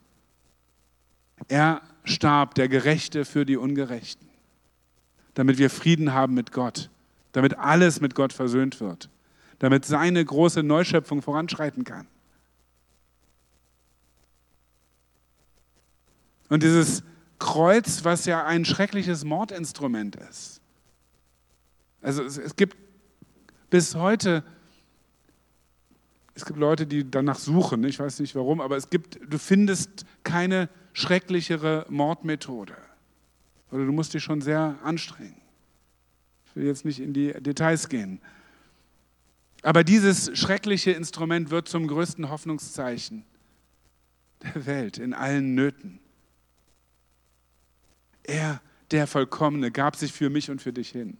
Er 1.47 1.81
starb, 2.03 2.55
der 2.55 2.67
Gerechte 2.67 3.25
für 3.25 3.45
die 3.45 3.57
Ungerechten, 3.57 4.27
damit 5.35 5.57
wir 5.57 5.69
Frieden 5.69 6.13
haben 6.13 6.33
mit 6.33 6.51
Gott 6.51 6.89
damit 7.37 7.55
alles 7.59 8.01
mit 8.01 8.15
Gott 8.15 8.33
versöhnt 8.33 8.79
wird, 8.79 9.11
damit 9.59 9.85
seine 9.85 10.25
große 10.25 10.63
Neuschöpfung 10.63 11.21
voranschreiten 11.21 11.83
kann. 11.83 12.07
Und 16.49 16.63
dieses 16.63 17.03
Kreuz, 17.39 18.03
was 18.03 18.25
ja 18.25 18.45
ein 18.45 18.65
schreckliches 18.65 19.23
Mordinstrument 19.23 20.15
ist. 20.15 20.61
Also 22.01 22.23
es, 22.23 22.37
es 22.37 22.55
gibt 22.55 22.77
bis 23.69 23.95
heute, 23.95 24.43
es 26.33 26.45
gibt 26.45 26.57
Leute, 26.59 26.87
die 26.87 27.09
danach 27.09 27.37
suchen, 27.37 27.83
ich 27.83 27.99
weiß 27.99 28.19
nicht 28.19 28.35
warum, 28.35 28.61
aber 28.61 28.77
es 28.77 28.89
gibt, 28.89 29.19
du 29.27 29.37
findest 29.37 30.05
keine 30.23 30.69
schrecklichere 30.93 31.85
Mordmethode. 31.89 32.75
Oder 33.71 33.85
du 33.85 33.91
musst 33.91 34.13
dich 34.13 34.23
schon 34.23 34.41
sehr 34.41 34.77
anstrengen 34.83 35.41
will 36.57 36.65
jetzt 36.65 36.83
nicht 36.83 36.99
in 36.99 37.13
die 37.13 37.31
Details 37.33 37.87
gehen. 37.87 38.19
Aber 39.61 39.83
dieses 39.83 40.37
schreckliche 40.37 40.91
Instrument 40.91 41.49
wird 41.49 41.67
zum 41.67 41.87
größten 41.87 42.29
Hoffnungszeichen 42.29 43.23
der 44.43 44.65
Welt 44.65 44.97
in 44.97 45.13
allen 45.13 45.55
Nöten. 45.55 45.99
Er, 48.27 48.61
der 48.91 49.07
Vollkommene, 49.07 49.71
gab 49.71 49.95
sich 49.95 50.13
für 50.13 50.29
mich 50.29 50.51
und 50.51 50.61
für 50.61 50.73
dich 50.73 50.89
hin. 50.89 51.17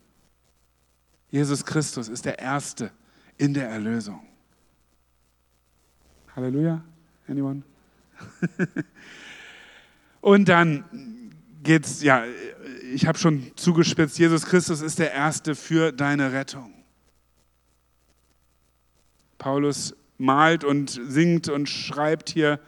Jesus 1.31 1.65
Christus 1.65 2.09
ist 2.09 2.25
der 2.25 2.37
Erste 2.37 2.91
in 3.37 3.53
der 3.53 3.69
Erlösung. 3.69 4.21
Halleluja? 6.35 6.83
Anyone? 7.27 7.63
Und 10.21 10.49
dann 10.49 10.83
geht's, 11.63 12.01
ja, 12.01 12.23
ich 12.93 13.05
habe 13.05 13.17
schon 13.17 13.51
zugespitzt, 13.55 14.17
Jesus 14.19 14.45
Christus 14.45 14.81
ist 14.81 14.99
der 14.99 15.13
Erste 15.13 15.55
für 15.55 15.91
deine 15.91 16.33
Rettung. 16.33 16.73
Paulus 19.37 19.95
malt 20.17 20.63
und 20.63 20.89
singt 20.89 21.47
und 21.47 21.69
schreibt 21.69 22.29
hier 22.29 22.59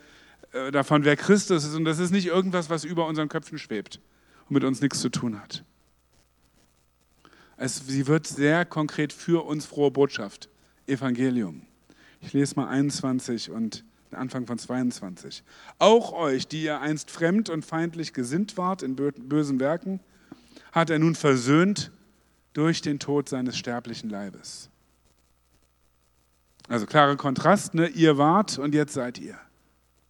äh, 0.52 0.71
davon, 0.71 1.04
wer 1.04 1.15
Christus 1.15 1.65
ist. 1.65 1.73
Und 1.73 1.86
das 1.86 1.99
ist 1.99 2.12
nicht 2.12 2.28
irgendwas, 2.28 2.69
was 2.69 2.84
über 2.84 3.08
unseren 3.08 3.28
Köpfen 3.28 3.58
schwebt 3.58 3.99
und 4.50 4.56
mit 4.56 4.64
uns 4.64 4.82
nichts 4.82 5.00
zu 5.00 5.10
tun 5.10 5.40
hat. 5.40 5.64
Es, 7.58 7.78
sie 7.88 8.08
wird 8.08 8.26
sehr 8.26 8.66
konkret 8.66 9.14
für 9.14 9.46
uns 9.46 9.66
frohe 9.66 9.92
Botschaft, 9.92 10.50
Evangelium. 10.88 11.64
Ich 12.22 12.34
lese 12.34 12.56
mal 12.56 12.68
21 12.68 13.52
und 13.52 13.84
Anfang 14.12 14.48
von 14.48 14.58
22. 14.58 15.44
Auch 15.78 16.14
euch, 16.14 16.48
die 16.48 16.64
ihr 16.64 16.80
einst 16.80 17.12
fremd 17.12 17.50
und 17.50 17.64
feindlich 17.64 18.14
gesinnt 18.14 18.58
wart 18.58 18.82
in 18.82 18.96
bösen 18.96 19.60
Werken, 19.60 20.00
hat 20.72 20.90
er 20.90 21.00
nun 21.00 21.16
versöhnt 21.16 21.92
durch 22.54 22.82
den 22.82 23.00
Tod 23.00 23.30
seines 23.30 23.58
sterblichen 23.58 24.10
Leibes. 24.10 24.70
Also 26.68 26.86
klarer 26.86 27.16
Kontrast, 27.18 27.74
ne? 27.74 27.88
ihr 27.88 28.18
wart 28.18 28.58
und 28.58 28.74
jetzt 28.74 28.94
seid 28.94 29.18
ihr. 29.20 29.38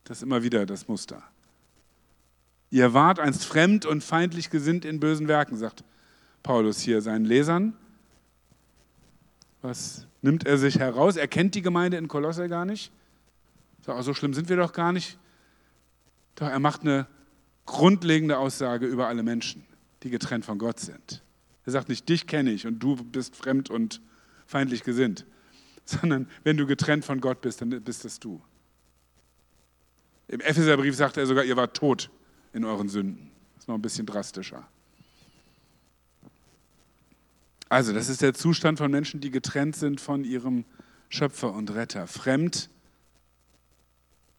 Das 0.03 0.17
ist 0.17 0.23
immer 0.23 0.43
wieder 0.43 0.65
das 0.65 0.87
Muster. 0.87 1.23
Ihr 2.71 2.93
wart 2.93 3.19
einst 3.19 3.45
fremd 3.45 3.85
und 3.85 4.03
feindlich 4.03 4.49
gesinnt 4.49 4.85
in 4.85 4.99
bösen 4.99 5.27
Werken, 5.27 5.57
sagt 5.57 5.83
Paulus 6.43 6.79
hier 6.79 7.01
seinen 7.01 7.25
Lesern. 7.25 7.75
Was 9.61 10.05
nimmt 10.21 10.45
er 10.45 10.57
sich 10.57 10.79
heraus? 10.79 11.15
Er 11.15 11.27
kennt 11.27 11.55
die 11.55 11.61
Gemeinde 11.61 11.97
in 11.97 12.07
Kolosse 12.07 12.47
gar 12.47 12.65
nicht. 12.65 12.91
Sagt, 13.81 14.03
so 14.03 14.13
schlimm 14.13 14.33
sind 14.33 14.49
wir 14.49 14.57
doch 14.57 14.71
gar 14.71 14.93
nicht. 14.93 15.17
Doch 16.35 16.47
er 16.47 16.59
macht 16.59 16.81
eine 16.81 17.07
grundlegende 17.65 18.37
Aussage 18.37 18.85
über 18.85 19.07
alle 19.07 19.23
Menschen, 19.23 19.65
die 20.03 20.09
getrennt 20.09 20.45
von 20.45 20.59
Gott 20.59 20.79
sind. 20.79 21.23
Er 21.65 21.71
sagt 21.71 21.89
nicht, 21.89 22.07
dich 22.07 22.27
kenne 22.27 22.51
ich 22.51 22.67
und 22.67 22.79
du 22.79 22.95
bist 22.95 23.35
fremd 23.35 23.69
und 23.69 24.01
feindlich 24.45 24.83
gesinnt, 24.83 25.25
sondern 25.85 26.27
wenn 26.43 26.55
du 26.55 26.67
getrennt 26.67 27.03
von 27.03 27.19
Gott 27.19 27.41
bist, 27.41 27.61
dann 27.61 27.69
bist 27.69 28.05
es 28.05 28.19
du. 28.19 28.41
Im 30.27 30.39
Epheserbrief 30.41 30.95
sagt 30.95 31.17
er 31.17 31.25
sogar, 31.25 31.43
ihr 31.43 31.57
wart 31.57 31.75
tot 31.75 32.11
in 32.53 32.65
euren 32.65 32.89
Sünden. 32.89 33.31
Das 33.55 33.63
ist 33.63 33.67
noch 33.67 33.75
ein 33.75 33.81
bisschen 33.81 34.05
drastischer. 34.05 34.67
Also, 37.69 37.93
das 37.93 38.09
ist 38.09 38.21
der 38.21 38.33
Zustand 38.33 38.79
von 38.79 38.89
Menschen, 38.89 39.19
die 39.19 39.29
getrennt 39.29 39.75
sind 39.75 40.01
von 40.01 40.23
ihrem 40.23 40.65
Schöpfer 41.09 41.53
und 41.53 41.73
Retter. 41.73 42.07
Fremd, 42.07 42.69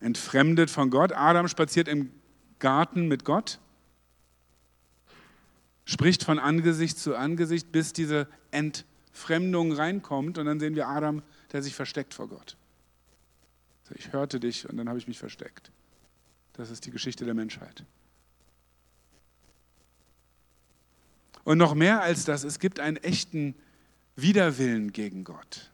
entfremdet 0.01 0.69
von 0.69 0.91
Gott. 0.91 1.13
Adam 1.13 1.47
spaziert 1.47 1.87
im 1.87 2.11
Garten 2.59 3.07
mit 3.07 3.25
Gott, 3.25 3.61
spricht 5.85 6.25
von 6.25 6.41
Angesicht 6.41 6.99
zu 6.99 7.17
Angesicht, 7.17 7.71
bis 7.71 7.93
diese 7.93 8.27
Entfremdung 8.51 9.73
reinkommt. 9.73 10.37
Und 10.37 10.47
dann 10.47 10.59
sehen 10.59 10.75
wir 10.75 10.89
Adam, 10.89 11.23
der 11.53 11.63
sich 11.63 11.75
versteckt 11.75 12.15
vor 12.15 12.29
Gott. 12.29 12.57
Ich 13.95 14.13
hörte 14.13 14.39
dich 14.39 14.69
und 14.69 14.77
dann 14.77 14.89
habe 14.89 14.99
ich 14.99 15.09
mich 15.09 15.19
versteckt. 15.19 15.71
Das 16.53 16.71
ist 16.71 16.87
die 16.87 16.91
Geschichte 16.91 17.25
der 17.25 17.35
Menschheit. 17.35 17.85
Und 21.51 21.59
noch 21.59 21.75
mehr 21.75 22.01
als 22.01 22.25
das, 22.25 22.45
es 22.45 22.61
gibt 22.61 22.79
einen 22.79 22.97
echten 22.99 23.57
Widerwillen 24.15 24.93
gegen 24.93 25.25
Gott. 25.25 25.73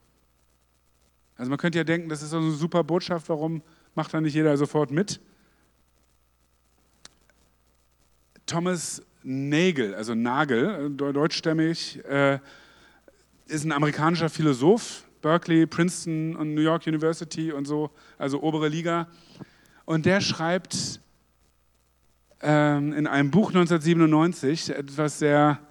Also 1.36 1.50
man 1.50 1.58
könnte 1.58 1.76
ja 1.76 1.84
denken, 1.84 2.08
das 2.08 2.22
ist 2.22 2.30
so 2.30 2.38
eine 2.38 2.52
super 2.52 2.82
Botschaft, 2.82 3.28
warum 3.28 3.60
macht 3.94 4.14
da 4.14 4.22
nicht 4.22 4.32
jeder 4.32 4.56
sofort 4.56 4.90
mit? 4.90 5.20
Thomas 8.46 9.02
Nagel, 9.22 9.94
also 9.94 10.14
Nagel, 10.14 10.96
deutschstämmig, 10.96 12.02
äh, 12.06 12.38
ist 13.46 13.66
ein 13.66 13.72
amerikanischer 13.72 14.30
Philosoph, 14.30 15.04
Berkeley, 15.20 15.66
Princeton 15.66 16.36
und 16.36 16.54
New 16.54 16.62
York 16.62 16.86
University 16.86 17.52
und 17.52 17.66
so, 17.66 17.90
also 18.16 18.42
obere 18.42 18.68
Liga. 18.68 19.08
Und 19.84 20.06
der 20.06 20.22
schreibt 20.22 21.02
ähm, 22.40 22.94
in 22.94 23.06
einem 23.06 23.30
Buch 23.30 23.48
1997 23.48 24.70
etwas 24.70 25.18
sehr, 25.18 25.65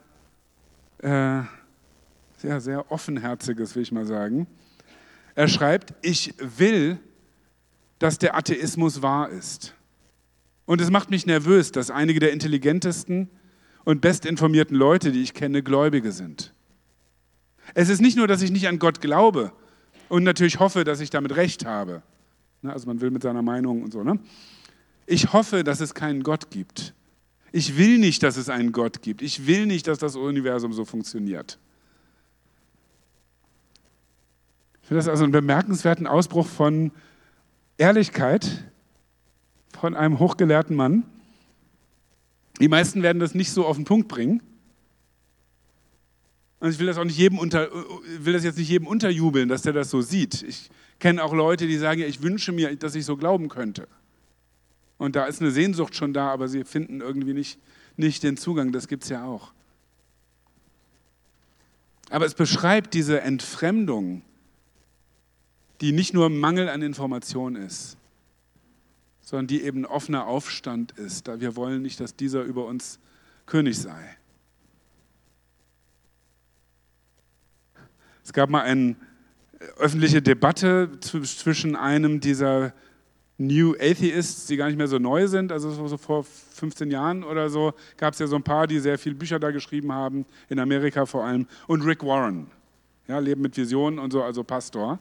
äh, 1.06 1.44
sehr, 2.38 2.60
sehr 2.60 2.92
offenherziges, 2.92 3.76
will 3.76 3.84
ich 3.84 3.92
mal 3.92 4.06
sagen. 4.06 4.48
Er 5.36 5.48
schreibt, 5.48 5.94
ich 6.02 6.34
will, 6.40 6.98
dass 8.00 8.18
der 8.18 8.36
Atheismus 8.36 9.02
wahr 9.02 9.30
ist. 9.30 9.76
Und 10.66 10.82
es 10.82 10.90
macht 10.90 11.12
mich 11.12 11.28
nervös, 11.28 11.72
dass 11.72 11.92
einige 11.92 12.20
der 12.20 12.34
intelligentesten 12.34 13.30
und 13.84 14.02
bestinformierten 14.02 14.76
Leute, 14.76 15.12
die 15.12 15.22
ich 15.22 15.36
kenne, 15.36 15.62
Gläubige 15.62 16.12
sind. 16.12 16.54
Es 17.76 17.90
ist 17.90 18.02
nicht 18.02 18.18
nur, 18.18 18.28
dass 18.28 18.42
ich 18.42 18.52
nicht 18.52 18.68
an 18.68 18.80
Gott 18.80 19.00
glaube 19.00 19.52
und 20.10 20.24
natürlich 20.24 20.60
hoffe, 20.60 20.84
dass 20.84 21.02
ich 21.02 21.12
damit 21.12 21.36
recht 21.36 21.66
habe. 21.66 22.02
Also 22.64 22.88
man 22.88 23.00
will 23.00 23.12
mit 23.12 23.22
seiner 23.22 23.44
Meinung 23.44 23.84
und 23.84 23.94
so. 23.94 24.04
Ne? 24.04 24.20
Ich 25.06 25.34
hoffe, 25.34 25.64
dass 25.64 25.82
es 25.82 25.94
keinen 25.94 26.24
Gott 26.24 26.50
gibt. 26.50 26.96
Ich 27.56 27.78
will 27.78 28.00
nicht, 28.00 28.22
dass 28.22 28.36
es 28.36 28.50
einen 28.50 28.74
Gott 28.74 29.02
gibt. 29.02 29.22
Ich 29.22 29.48
will 29.48 29.66
nicht, 29.66 29.88
dass 29.88 29.98
das 29.98 30.18
Universum 30.18 30.74
so 30.74 30.84
funktioniert. 30.84 31.58
Ich 34.82 34.90
finde 34.90 35.00
das 35.00 35.08
also 35.08 35.24
einen 35.24 35.32
bemerkenswerten 35.32 36.06
Ausbruch 36.06 36.48
von 36.48 36.92
Ehrlichkeit 37.78 38.66
von 39.72 39.96
einem 39.96 40.20
hochgelehrten 40.20 40.76
Mann. 40.76 41.06
Die 42.60 42.68
meisten 42.68 43.04
werden 43.04 43.20
das 43.20 43.34
nicht 43.34 43.54
so 43.54 43.66
auf 43.66 43.78
den 43.78 43.86
Punkt 43.86 44.10
bringen. 44.10 44.44
Und 46.60 46.72
ich 46.72 46.80
will 46.80 46.88
das 46.88 46.98
auch 46.98 47.06
nicht 47.06 47.18
jedem 47.18 47.40
unter, 47.40 47.70
will 48.20 48.34
das 48.34 48.44
jetzt 48.44 48.58
nicht 48.58 48.68
jedem 48.68 48.86
unterjubeln, 48.86 49.48
dass 49.48 49.62
der 49.62 49.72
das 49.72 49.90
so 49.90 50.02
sieht. 50.02 50.44
Ich 50.44 50.70
kenne 51.00 51.24
auch 51.24 51.34
Leute, 51.34 51.68
die 51.68 51.78
sagen, 51.78 52.02
ich 52.02 52.22
wünsche 52.22 52.52
mir, 52.52 52.76
dass 52.76 52.96
ich 52.96 53.06
so 53.06 53.16
glauben 53.16 53.48
könnte. 53.48 53.88
Und 54.98 55.16
da 55.16 55.26
ist 55.26 55.42
eine 55.42 55.52
Sehnsucht 55.52 55.96
schon 55.96 56.14
da, 56.14 56.32
aber 56.32 56.48
sie 56.48 56.64
finden 56.64 57.02
irgendwie 57.02 57.34
nicht, 57.34 57.60
nicht 57.98 58.24
den 58.24 58.38
Zugang. 58.38 58.72
Das 58.72 58.88
gibt 58.88 59.04
es 59.04 59.10
ja 59.10 59.26
auch. 59.26 59.52
Aber 62.10 62.26
es 62.26 62.36
beschreibt 62.36 62.94
diese 62.94 63.22
Entfremdung, 63.22 64.22
die 65.82 65.92
nicht 65.92 66.14
nur 66.14 66.30
Mangel 66.30 66.70
an 66.70 66.82
Information 66.82 67.56
ist, 67.56 67.98
sondern 69.22 69.48
die 69.48 69.64
eben 69.64 69.86
offener 69.86 70.28
Aufstand 70.28 70.92
ist. 70.94 71.28
Da 71.28 71.42
wir 71.42 71.56
wollen 71.56 71.82
nicht, 71.82 72.00
dass 72.00 72.16
dieser 72.16 72.44
über 72.44 72.66
uns 72.66 73.00
König 73.46 73.78
sei. 73.78 74.18
Es 78.24 78.34
gab 78.34 78.50
mal 78.50 78.62
eine 78.62 78.96
öffentliche 79.78 80.22
Debatte 80.22 81.00
zwischen 81.00 81.76
einem 81.76 82.20
dieser 82.20 82.74
New 83.38 83.76
Atheists, 83.80 84.48
die 84.48 84.56
gar 84.56 84.68
nicht 84.68 84.78
mehr 84.78 84.88
so 84.88 84.98
neu 84.98 85.28
sind, 85.28 85.52
also 85.52 85.70
so, 85.88 85.98
vor 85.98 86.24
15 86.24 86.90
Jahren 86.90 87.24
oder 87.24 87.50
so, 87.50 87.74
gab 87.98 88.14
es 88.14 88.20
ja 88.20 88.28
so 88.28 88.38
ein 88.38 88.44
paar, 88.44 88.66
die 88.66 88.80
sehr 88.80 88.98
viele 88.98 89.16
Bücher 89.16 89.40
da 89.40 89.52
geschrieben 89.52 89.92
haben, 89.92 90.26
in 90.48 90.60
Amerika 90.60 91.06
vor 91.06 91.26
allem, 91.26 91.48
und 91.68 91.82
Rick 91.82 92.04
Warren, 92.04 92.48
ja, 93.08 93.20
Leben 93.20 93.42
mit 93.42 93.58
Visionen 93.58 94.00
und 94.00 94.12
so, 94.12 94.24
also 94.24 94.44
Pastor. 94.44 95.00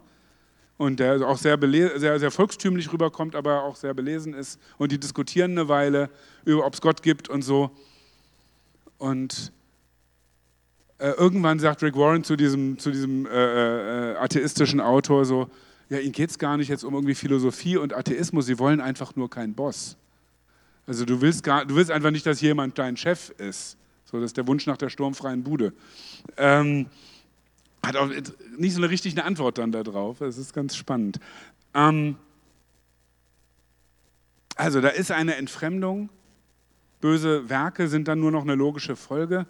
Und 0.77 0.99
der 0.99 1.27
auch 1.27 1.39
sehr, 1.39 1.57
sehr, 1.61 2.19
sehr 2.19 2.31
volkstümlich 2.33 2.93
rüberkommt, 2.93 3.37
aber 3.37 3.63
auch 3.63 3.77
sehr 3.77 3.95
belesen 3.95 4.35
ist. 4.35 4.61
Und 4.77 4.91
die 4.91 4.99
diskutieren 4.99 5.53
eine 5.53 5.69
Weile 5.69 6.11
über, 6.45 6.67
ob 6.67 6.75
es 6.75 6.81
Gott 6.81 7.01
gibt 7.01 7.29
und 7.29 7.43
so. 7.43 7.71
Und 8.99 9.53
äh, 10.99 11.11
irgendwann 11.11 11.61
sagt 11.61 11.83
Rick 11.85 11.97
Warren 11.97 12.25
zu 12.25 12.35
diesem, 12.35 12.79
zu 12.79 12.91
diesem 12.91 13.27
äh, 13.27 14.13
äh, 14.13 14.17
atheistischen 14.17 14.81
Autor 14.81 15.25
so, 15.25 15.49
ja, 15.89 15.99
ihnen 15.99 16.13
geht 16.13 16.31
es 16.31 16.39
gar 16.39 16.57
nicht 16.57 16.69
jetzt 16.69 16.85
um 16.85 16.95
irgendwie 16.95 17.15
Philosophie 17.15 17.77
und 17.77 17.95
Atheismus, 17.95 18.47
sie 18.47 18.59
wollen 18.59 18.81
einfach 18.81 19.17
nur 19.17 19.29
keinen 19.31 19.55
Boss. 19.55 19.97
Also 20.87 21.05
du 21.05 21.21
willst, 21.21 21.43
gar, 21.43 21.65
du 21.65 21.77
willst 21.77 21.91
einfach 21.91 22.11
nicht, 22.11 22.27
dass 22.27 22.41
jemand 22.41 22.79
dein 22.79 22.97
Chef 22.97 23.31
ist. 23.39 23.77
So, 24.05 24.19
das 24.19 24.27
ist 24.27 24.37
der 24.37 24.47
Wunsch 24.47 24.67
nach 24.67 24.77
der 24.77 24.91
sturmfreien 24.91 25.43
Bude. 25.43 25.73
Ähm, 26.37 26.87
hat 27.85 27.97
auch 27.97 28.09
nicht 28.57 28.75
so 28.75 28.81
eine 28.81 28.91
richtige 28.91 29.25
Antwort 29.25 29.59
dann 29.59 29.73
darauf. 29.73 30.19
Das 30.19 30.39
ist 30.39 30.53
ganz 30.53 30.77
spannend. 30.77 31.21
Ähm, 31.75 32.17
also 34.57 34.81
da 34.81 34.89
ist 34.89 35.11
eine 35.11 35.37
Entfremdung. 35.37 36.11
Böse 37.01 37.49
Werke 37.49 37.89
sind 37.89 38.09
dann 38.09 38.21
nur 38.21 38.31
noch 38.31 38.43
eine 38.43 38.55
logische 38.55 38.97
Folge. 38.97 39.47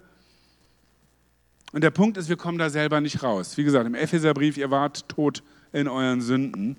Und 1.71 1.83
der 1.83 1.91
Punkt 1.91 2.17
ist, 2.17 2.29
wir 2.29 2.37
kommen 2.37 2.57
da 2.57 2.69
selber 2.69 3.01
nicht 3.01 3.21
raus. 3.21 3.57
Wie 3.57 3.63
gesagt, 3.63 3.85
im 3.85 3.95
Epheserbrief, 3.95 4.57
ihr 4.57 4.71
wart 4.71 5.07
tot 5.09 5.43
in 5.75 5.89
euren 5.89 6.21
Sünden. 6.21 6.77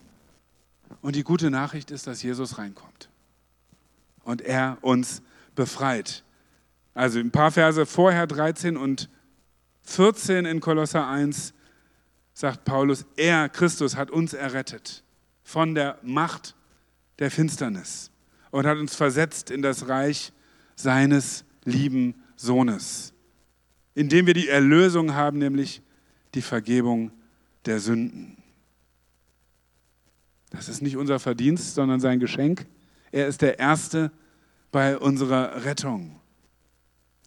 Und 1.03 1.17
die 1.17 1.23
gute 1.23 1.51
Nachricht 1.51 1.91
ist, 1.91 2.07
dass 2.07 2.23
Jesus 2.23 2.59
reinkommt 2.59 3.11
und 4.25 4.41
er 4.41 4.79
uns 4.81 5.23
befreit. 5.55 6.25
Also 6.95 7.19
ein 7.19 7.31
paar 7.31 7.53
Verse 7.53 7.85
vorher, 7.85 8.27
13 8.27 8.77
und 8.77 9.11
14 9.83 10.47
in 10.47 10.61
Kolosser 10.61 11.07
1, 11.07 11.53
sagt 12.33 12.65
Paulus, 12.65 13.05
er, 13.17 13.49
Christus, 13.49 13.97
hat 13.97 14.11
uns 14.11 14.33
errettet 14.33 15.05
von 15.45 15.75
der 15.75 15.99
Macht 16.03 16.55
der 17.19 17.31
Finsternis 17.31 18.11
und 18.51 18.67
hat 18.67 18.79
uns 18.79 18.95
versetzt 18.95 19.51
in 19.51 19.61
das 19.61 19.89
Reich 19.89 20.33
seines 20.75 21.45
lieben 21.65 22.15
Sohnes, 22.37 23.13
indem 23.95 24.27
wir 24.27 24.35
die 24.35 24.49
Erlösung 24.49 25.15
haben, 25.15 25.39
nämlich 25.39 25.83
die 26.35 26.43
Vergebung 26.43 27.11
der 27.67 27.79
Sünden. 27.79 28.37
Das 30.51 30.69
ist 30.69 30.83
nicht 30.83 30.97
unser 30.97 31.19
Verdienst, 31.19 31.75
sondern 31.75 32.01
sein 32.01 32.21
Geschenk. 32.21 32.67
Er 33.13 33.27
ist 33.27 33.43
der 33.43 33.59
Erste 33.59 34.11
bei 34.71 34.99
unserer 34.99 35.65
Rettung. 35.65 36.21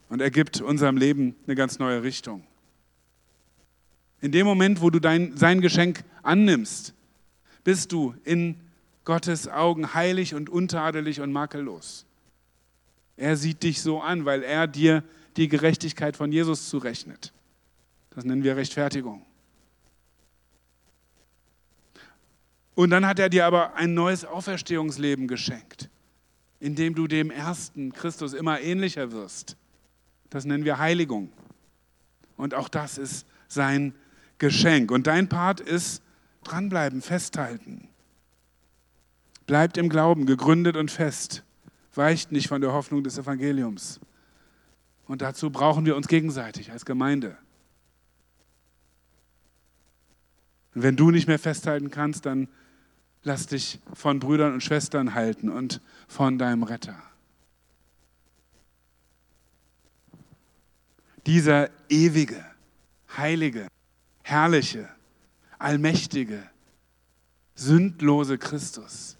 Und 0.09 0.21
er 0.21 0.31
gibt 0.31 0.61
unserem 0.61 0.97
Leben 0.97 1.35
eine 1.45 1.55
ganz 1.55 1.79
neue 1.79 2.03
Richtung. 2.03 2.43
In 4.21 4.31
dem 4.31 4.45
Moment, 4.45 4.81
wo 4.81 4.89
du 4.89 4.99
dein, 4.99 5.37
sein 5.37 5.61
Geschenk 5.61 6.03
annimmst, 6.23 6.93
bist 7.63 7.91
du 7.91 8.15
in 8.23 8.59
Gottes 9.05 9.47
Augen 9.47 9.93
heilig 9.93 10.35
und 10.35 10.49
untadelig 10.49 11.21
und 11.21 11.31
makellos. 11.31 12.05
Er 13.17 13.37
sieht 13.37 13.63
dich 13.63 13.81
so 13.81 14.01
an, 14.01 14.25
weil 14.25 14.43
er 14.43 14.67
dir 14.67 15.03
die 15.37 15.47
Gerechtigkeit 15.47 16.15
von 16.15 16.31
Jesus 16.31 16.69
zurechnet. 16.69 17.33
Das 18.11 18.25
nennen 18.25 18.43
wir 18.43 18.55
Rechtfertigung. 18.55 19.25
Und 22.79 22.91
dann 22.91 23.05
hat 23.05 23.19
er 23.19 23.27
dir 23.27 23.45
aber 23.45 23.75
ein 23.75 23.93
neues 23.93 24.23
Auferstehungsleben 24.23 25.27
geschenkt, 25.27 25.89
in 26.61 26.75
dem 26.75 26.95
du 26.95 27.07
dem 27.07 27.29
ersten 27.29 27.91
Christus 27.91 28.31
immer 28.31 28.61
ähnlicher 28.61 29.11
wirst. 29.11 29.57
Das 30.29 30.45
nennen 30.45 30.63
wir 30.63 30.77
Heiligung. 30.77 31.29
Und 32.37 32.53
auch 32.53 32.69
das 32.69 32.97
ist 32.97 33.27
sein 33.49 33.93
Geschenk. 34.37 34.91
Und 34.91 35.07
dein 35.07 35.27
Part 35.27 35.59
ist 35.59 36.01
dranbleiben, 36.45 37.01
festhalten. 37.01 37.89
Bleibt 39.45 39.77
im 39.77 39.89
Glauben, 39.89 40.25
gegründet 40.25 40.77
und 40.77 40.89
fest. 40.89 41.43
Weicht 41.95 42.31
nicht 42.31 42.47
von 42.47 42.61
der 42.61 42.71
Hoffnung 42.71 43.03
des 43.03 43.17
Evangeliums. 43.17 43.99
Und 45.05 45.21
dazu 45.21 45.49
brauchen 45.49 45.85
wir 45.85 45.97
uns 45.97 46.07
gegenseitig 46.07 46.71
als 46.71 46.85
Gemeinde. 46.85 47.35
Und 50.73 50.83
wenn 50.83 50.95
du 50.95 51.11
nicht 51.11 51.27
mehr 51.27 51.39
festhalten 51.39 51.91
kannst, 51.91 52.25
dann 52.25 52.47
lass 53.23 53.47
dich 53.47 53.79
von 53.93 54.19
Brüdern 54.19 54.53
und 54.53 54.63
Schwestern 54.63 55.13
halten 55.13 55.49
und 55.49 55.81
von 56.07 56.37
deinem 56.37 56.63
Retter. 56.63 57.01
Dieser 61.25 61.69
ewige, 61.89 62.43
heilige, 63.17 63.67
herrliche, 64.23 64.89
allmächtige, 65.57 66.49
sündlose 67.55 68.37
Christus 68.37 69.17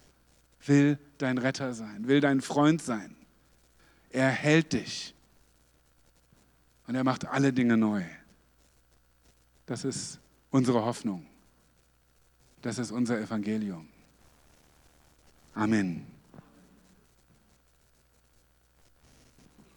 will 0.66 0.98
dein 1.18 1.38
Retter 1.38 1.74
sein, 1.74 2.08
will 2.08 2.20
dein 2.20 2.40
Freund 2.40 2.82
sein. 2.82 3.14
Er 4.10 4.30
hält 4.30 4.72
dich 4.72 5.14
und 6.86 6.94
er 6.94 7.04
macht 7.04 7.26
alle 7.26 7.52
Dinge 7.52 7.76
neu. 7.76 8.02
Das 9.66 9.84
ist 9.84 10.18
unsere 10.50 10.84
Hoffnung. 10.84 11.26
Das 12.62 12.78
ist 12.78 12.90
unser 12.90 13.20
Evangelium. 13.20 13.89
Amen. 15.56 16.06